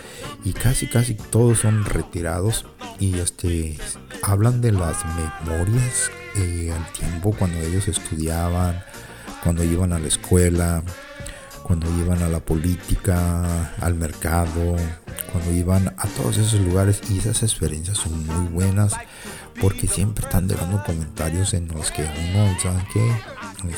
y 0.44 0.53
casi 0.53 0.86
casi 0.86 1.14
todos 1.14 1.59
son 1.61 1.84
retirados. 1.84 2.66
Y 2.98 3.18
este 3.18 3.78
hablan 4.22 4.61
de 4.61 4.72
las 4.72 4.98
memorias 5.16 6.11
eh, 6.36 6.72
al 6.74 6.92
tiempo 6.92 7.34
cuando 7.38 7.59
ellos 7.59 7.88
estudiaban, 7.88 8.82
cuando 9.42 9.64
iban 9.64 9.92
a 9.92 9.98
la 9.98 10.09
escuela, 10.09 10.82
cuando 11.62 11.88
iban 11.98 12.22
a 12.22 12.28
la 12.28 12.40
política, 12.40 13.72
al 13.80 13.94
mercado, 13.94 14.76
cuando 15.32 15.53
iban 15.53 15.94
a 15.96 16.07
todos 16.09 16.38
esos 16.38 16.61
lugares. 16.61 17.00
Y 17.11 17.18
esas 17.18 17.42
experiencias 17.42 17.98
son 17.98 18.26
muy 18.26 18.48
buenas 18.53 18.94
porque 19.61 19.86
siempre 19.86 20.24
están 20.24 20.48
dejando 20.48 20.82
comentarios 20.84 21.55
en 21.55 21.68
los 21.68 21.90
que 21.90 22.03
uno 22.03 22.57
sabe 22.61 22.84
que 22.92 23.12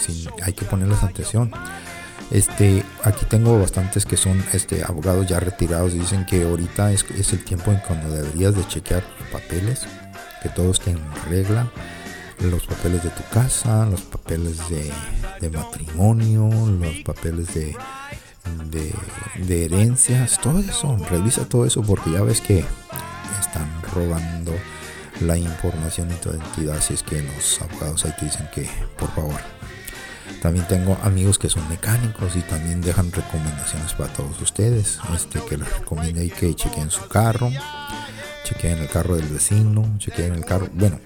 sí, 0.01 0.29
hay 0.43 0.53
que 0.53 0.65
ponerles 0.65 1.03
atención. 1.03 1.51
Este, 2.31 2.83
aquí 3.03 3.27
tengo 3.27 3.59
bastantes 3.59 4.07
que 4.07 4.17
son 4.17 4.43
este, 4.53 4.83
abogados 4.83 5.27
ya 5.27 5.41
retirados 5.41 5.93
dicen 5.93 6.25
que 6.25 6.43
ahorita 6.45 6.91
es, 6.93 7.05
es 7.17 7.33
el 7.33 7.45
tiempo 7.45 7.71
en 7.71 7.79
cuando 7.79 8.11
deberías 8.11 8.55
de 8.55 8.67
chequear 8.67 9.03
tus 9.03 9.27
papeles, 9.29 9.83
que 10.43 10.49
todo 10.49 10.71
esté 10.71 10.93
en 10.93 11.01
regla, 11.29 11.71
los 12.41 12.67
papeles 12.67 13.03
de 13.03 13.11
tu 13.11 13.23
casa, 13.33 13.87
los 13.87 14.01
papeles 14.03 14.69
de, 14.69 14.91
de 15.41 15.51
matrimonio, 15.51 16.49
los 16.67 16.95
papeles 17.05 17.55
de, 17.55 17.77
de, 18.71 18.95
de 19.47 19.65
herencias, 19.67 20.41
todo 20.41 20.59
eso, 20.59 20.97
revisa 21.11 21.49
todo 21.49 21.67
eso 21.67 21.83
porque 21.83 22.11
ya 22.11 22.23
ves 22.23 22.41
que 22.41 22.65
están 23.41 23.69
robando 23.95 24.53
la 25.21 25.37
información 25.37 26.11
y 26.11 26.15
tu 26.15 26.31
identidad, 26.31 26.79
así 26.79 26.95
es 26.95 27.03
que 27.03 27.23
los 27.23 27.61
abogados 27.63 28.05
ahí 28.05 28.13
te 28.19 28.25
dicen 28.25 28.49
que 28.53 28.69
por 28.99 29.11
favor. 29.15 29.41
También 30.43 30.67
tengo 30.69 30.99
amigos 31.03 31.39
que 31.39 31.49
son 31.49 31.69
mecánicos 31.69 32.37
y 32.37 32.41
también 32.41 32.81
dejan 32.81 33.11
recomendaciones 33.13 33.93
para 33.95 34.13
todos 34.13 34.41
ustedes. 34.41 34.99
Este 35.15 35.41
que 35.41 35.57
les 35.57 35.79
recomiendo 35.79 36.21
ahí 36.21 36.31
que 36.31 36.55
chequen 36.55 36.91
su 36.91 37.07
carro, 37.09 37.51
chequen 38.45 38.79
el 38.79 38.89
carro 38.89 39.17
del 39.17 39.29
vecino, 39.29 39.85
chequen 39.99 40.35
el 40.35 40.45
carro. 40.45 40.69
Bueno, 40.73 41.01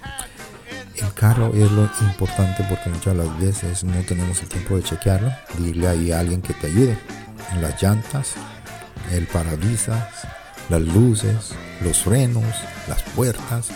el 0.97 1.13
carro 1.15 1.53
es 1.55 1.71
lo 1.71 1.89
importante 2.01 2.65
porque 2.69 2.91
muchas 2.91 3.17
de 3.17 3.25
las 3.25 3.39
veces 3.39 3.85
no 3.85 4.01
tenemos 4.03 4.41
el 4.43 4.49
tiempo 4.49 4.77
de 4.77 4.83
chequearlo. 4.83 5.31
Dile 5.59 5.89
ahí 5.89 6.11
a 6.11 6.21
alguien 6.21 6.43
que 6.43 6.55
te 6.55 6.67
ayude. 6.67 6.99
Las 7.61 7.81
llantas, 7.81 8.35
el 9.13 9.27
parabrisas, 9.27 10.09
las 10.69 10.83
luces, 10.83 11.53
los 11.83 12.03
frenos, 12.03 12.45
las 12.89 13.03
puertas, 13.15 13.69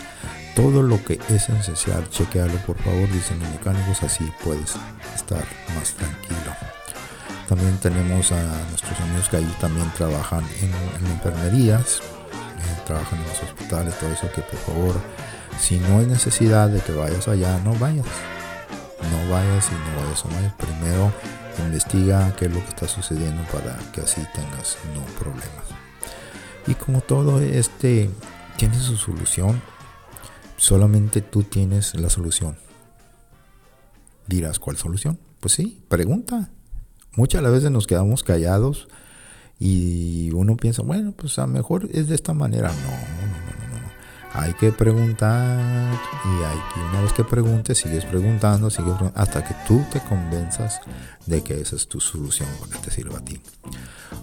todo 0.55 0.81
lo 0.81 1.03
que 1.03 1.19
es 1.29 1.49
esencial, 1.49 2.07
chequearlo 2.09 2.57
por 2.59 2.77
favor, 2.77 3.09
dicen 3.11 3.39
los 3.39 3.49
mecánicos, 3.49 4.03
así 4.03 4.31
puedes 4.43 4.75
estar 5.15 5.43
más 5.75 5.93
tranquilo. 5.93 6.53
También 7.47 7.77
tenemos 7.77 8.31
a 8.31 8.41
nuestros 8.69 8.99
amigos 9.01 9.29
que 9.29 9.37
ahí 9.37 9.55
también 9.59 9.91
trabajan 9.95 10.43
en, 10.61 10.71
en 11.05 11.11
enfermerías, 11.11 11.99
eh, 12.01 12.81
trabajan 12.85 13.19
en 13.19 13.27
los 13.27 13.43
hospitales, 13.43 13.97
todo 13.99 14.11
eso 14.11 14.31
que 14.31 14.41
por 14.41 14.59
favor, 14.59 14.95
si 15.59 15.77
no 15.79 15.99
hay 15.99 16.05
necesidad 16.05 16.69
de 16.69 16.79
que 16.81 16.93
vayas 16.93 17.27
allá, 17.27 17.59
no 17.63 17.73
vayas. 17.75 18.05
No 19.11 19.31
vayas 19.31 19.69
y 19.69 19.73
no 19.73 20.01
vayas 20.01 20.25
a 20.25 20.27
vayas. 20.29 20.53
Primero 20.53 21.11
investiga 21.59 22.33
qué 22.37 22.45
es 22.45 22.53
lo 22.53 22.59
que 22.61 22.69
está 22.69 22.87
sucediendo 22.87 23.43
para 23.51 23.77
que 23.91 24.01
así 24.01 24.21
tengas 24.33 24.77
no 24.93 25.03
problemas. 25.19 25.65
Y 26.67 26.75
como 26.75 27.01
todo 27.01 27.41
este 27.41 28.09
tiene 28.57 28.79
su 28.79 28.95
solución, 28.95 29.61
solamente 30.63 31.21
tú 31.21 31.43
tienes 31.43 31.93
la 31.95 32.09
solución. 32.09 32.55
Dirás, 34.27 34.59
¿cuál 34.59 34.77
solución? 34.77 35.19
Pues 35.41 35.55
sí, 35.55 35.83
pregunta. 35.89 36.51
Muchas 37.17 37.43
veces 37.43 37.69
nos 37.69 37.85
quedamos 37.85 38.23
callados 38.23 38.87
y 39.59 40.31
uno 40.31 40.55
piensa, 40.55 40.81
bueno, 40.81 41.11
pues 41.11 41.37
a 41.37 41.41
lo 41.41 41.47
mejor 41.47 41.89
es 41.91 42.07
de 42.07 42.15
esta 42.15 42.33
manera. 42.33 42.69
No, 42.69 42.75
no, 42.75 43.27
no, 43.27 43.75
no, 43.75 43.81
no. 43.81 44.39
Hay 44.39 44.53
que 44.53 44.71
preguntar 44.71 45.99
y 46.23 46.43
hay 46.43 46.57
que, 46.73 46.79
una 46.79 47.01
vez 47.01 47.11
que 47.11 47.25
preguntes, 47.25 47.79
sigues 47.79 48.05
preguntando, 48.05 48.69
sigues 48.69 48.93
preguntando, 48.93 49.19
hasta 49.19 49.43
que 49.43 49.55
tú 49.67 49.83
te 49.91 49.99
convenzas 49.99 50.79
de 51.25 51.43
que 51.43 51.59
esa 51.59 51.75
es 51.75 51.89
tu 51.89 51.99
solución 51.99 52.47
para 52.61 52.71
que 52.71 52.85
te 52.85 52.91
sirva 52.91 53.17
a 53.17 53.25
ti. 53.25 53.41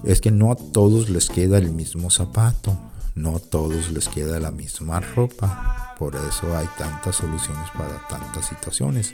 Es 0.05 0.23
que 0.23 0.31
no 0.31 0.53
a 0.53 0.57
todos 0.57 1.11
les 1.11 1.29
queda 1.29 1.59
el 1.59 1.71
mismo 1.71 2.09
zapato, 2.09 2.79
no 3.15 3.37
a 3.37 3.41
todos 3.41 3.93
les 3.93 4.09
queda 4.09 4.41
la 4.41 4.51
misma 4.51 5.01
ropa. 5.01 5.90
Por 6.01 6.17
eso 6.17 6.57
hay 6.57 6.67
tantas 6.79 7.17
soluciones 7.17 7.69
para 7.77 8.09
tantas 8.09 8.47
situaciones. 8.47 9.13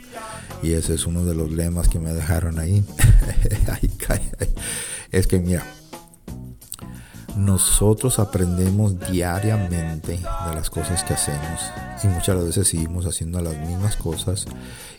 Y 0.63 0.71
ese 0.71 0.93
es 0.93 1.05
uno 1.05 1.25
de 1.25 1.35
los 1.35 1.51
lemas 1.51 1.89
que 1.89 1.99
me 1.99 2.13
dejaron 2.13 2.59
ahí. 2.59 2.83
Es 5.11 5.25
que 5.25 5.39
mira, 5.39 5.63
nosotros 7.37 8.19
aprendemos 8.19 8.99
diariamente 9.11 10.13
de 10.13 10.55
las 10.55 10.69
cosas 10.69 11.03
que 11.03 11.13
hacemos 11.13 11.61
y 12.03 12.07
muchas 12.07 12.43
veces 12.43 12.67
seguimos 12.67 13.05
haciendo 13.05 13.41
las 13.41 13.55
mismas 13.57 13.95
cosas 13.95 14.45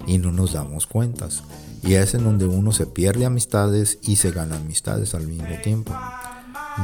y 0.06 0.18
no 0.18 0.30
nos 0.30 0.52
damos 0.52 0.86
cuentas. 0.86 1.42
Y 1.82 1.94
es 1.94 2.14
en 2.14 2.24
donde 2.24 2.46
uno 2.46 2.72
se 2.72 2.86
pierde 2.86 3.26
amistades 3.26 3.98
y 4.02 4.16
se 4.16 4.30
gana 4.30 4.56
amistades 4.56 5.14
al 5.14 5.26
mismo 5.26 5.56
tiempo. 5.62 5.94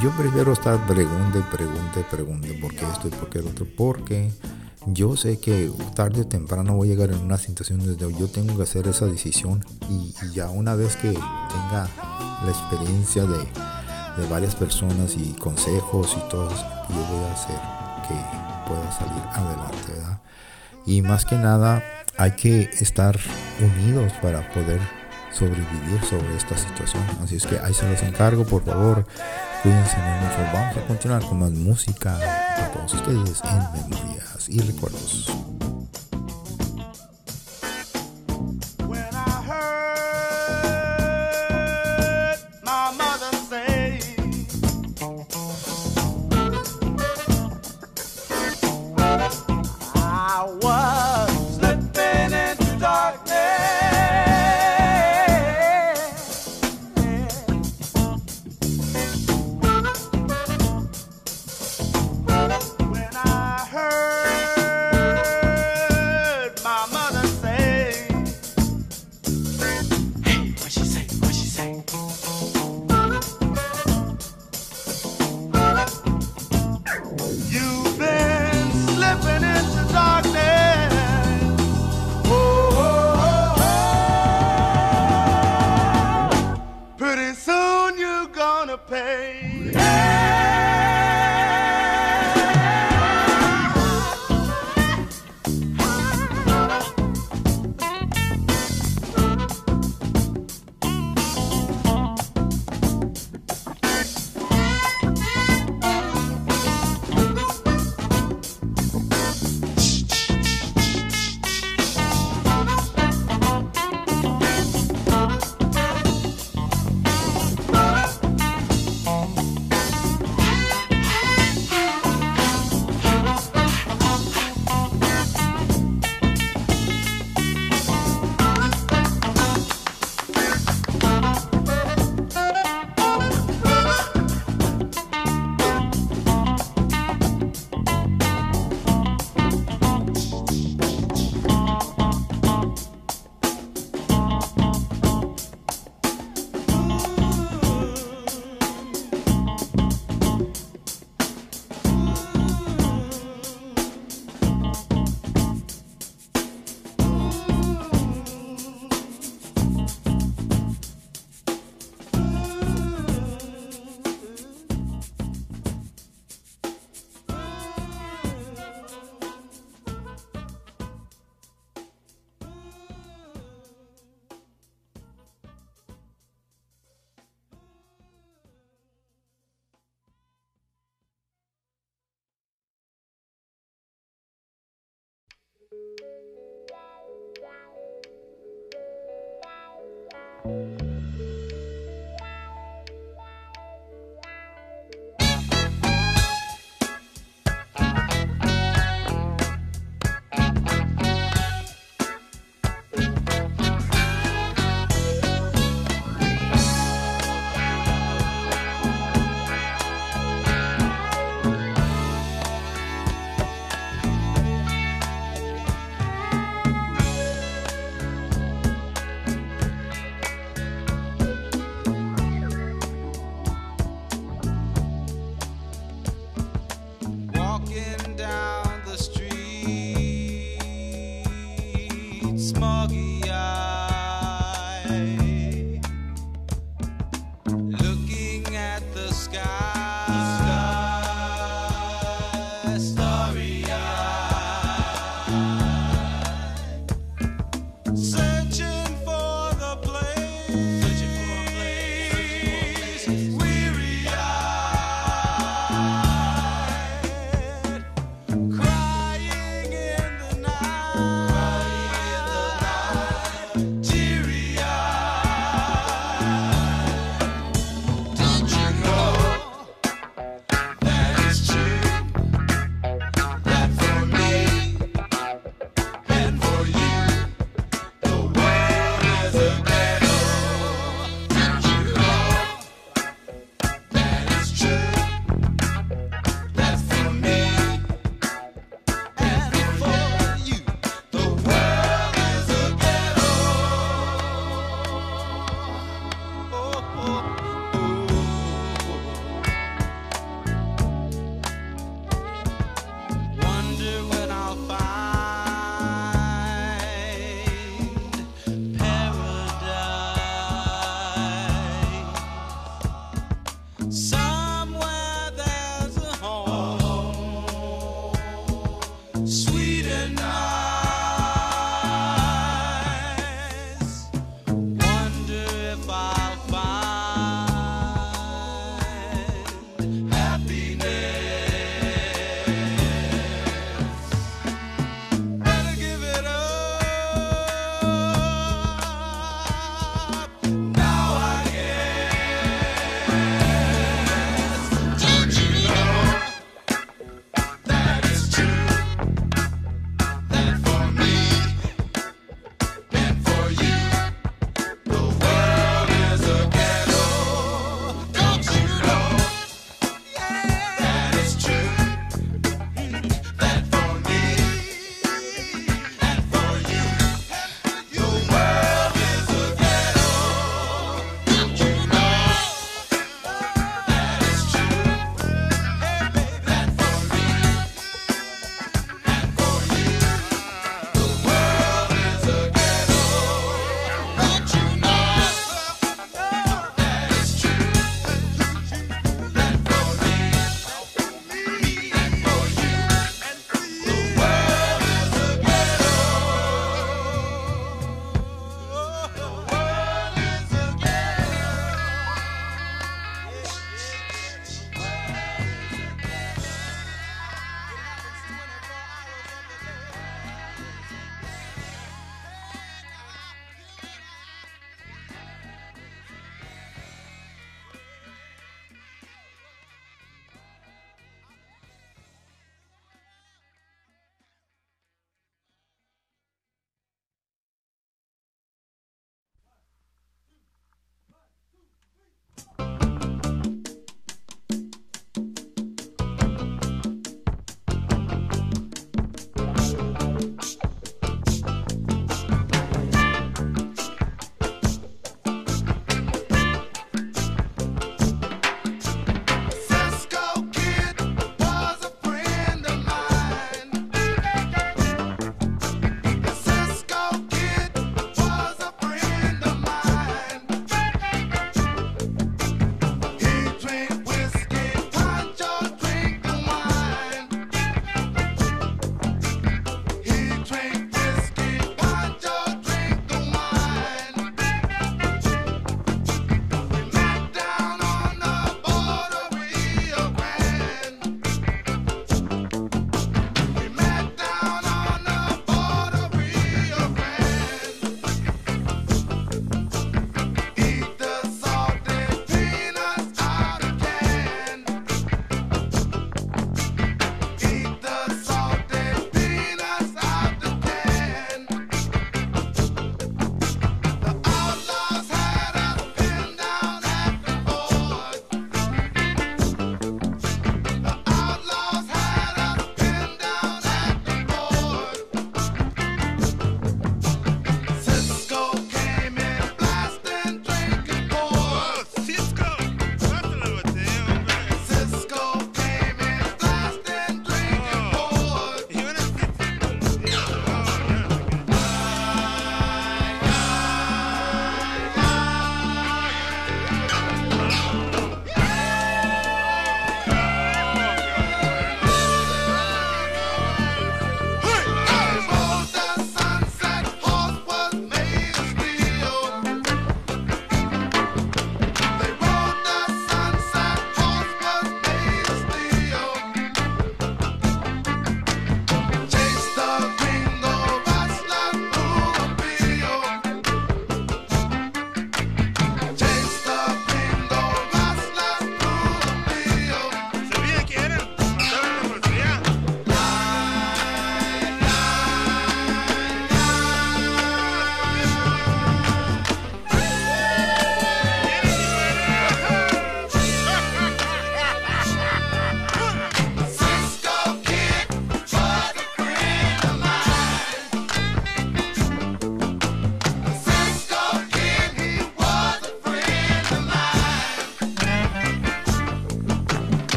Yo 0.00 0.10
prefiero 0.16 0.52
estar 0.52 0.84
pregunte, 0.86 1.40
pregunte, 1.50 2.04
pregunte 2.10 2.54
por 2.54 2.74
qué 2.74 2.84
esto 2.90 3.08
y 3.08 3.10
por 3.10 3.28
qué 3.30 3.38
el 3.38 3.46
otro, 3.46 3.66
porque 3.76 4.30
yo 4.86 5.16
sé 5.16 5.38
que 5.38 5.70
tarde 5.94 6.22
o 6.22 6.26
temprano 6.26 6.74
voy 6.74 6.88
a 6.88 6.94
llegar 6.94 7.10
en 7.10 7.20
una 7.20 7.38
situación 7.38 7.78
donde 7.78 8.18
yo 8.18 8.28
tengo 8.28 8.56
que 8.56 8.64
hacer 8.64 8.88
esa 8.88 9.06
decisión 9.06 9.64
y, 9.88 10.12
ya 10.32 10.50
una 10.50 10.74
vez 10.74 10.96
que 10.96 11.10
tenga 11.10 11.88
la 12.44 12.50
experiencia 12.50 13.22
de, 13.22 13.38
de, 13.38 14.28
varias 14.28 14.56
personas 14.56 15.14
y 15.16 15.34
consejos 15.34 16.16
y 16.16 16.28
todo, 16.28 16.50
yo 16.50 16.96
voy 16.96 17.24
a 17.28 17.32
hacer 17.32 17.60
que 18.08 18.68
pueda 18.68 18.92
salir 18.92 19.22
adelante. 19.32 19.92
¿verdad? 19.92 20.20
Y 20.84 21.02
más 21.02 21.24
que 21.24 21.36
nada 21.36 21.82
hay 22.18 22.32
que 22.32 22.68
estar 22.80 23.18
unidos 23.60 24.12
para 24.20 24.52
poder 24.52 24.80
sobrevivir 25.32 26.00
sobre 26.08 26.36
esta 26.36 26.58
situación. 26.58 27.02
Así 27.22 27.36
es 27.36 27.46
que 27.46 27.58
ahí 27.58 27.72
se 27.72 27.88
los 27.88 28.02
encargo, 28.02 28.44
por 28.44 28.64
favor, 28.64 29.06
Cuídense 29.62 29.96
mucho. 29.96 30.52
Vamos 30.52 30.76
a 30.76 30.86
continuar 30.88 31.24
con 31.24 31.38
más 31.38 31.52
música 31.52 32.18
para 32.18 32.72
todos 32.72 32.94
ustedes 32.94 33.40
en 33.44 33.90
Memorias 33.90 34.48
y 34.48 34.58
Recuerdos. 34.58 35.30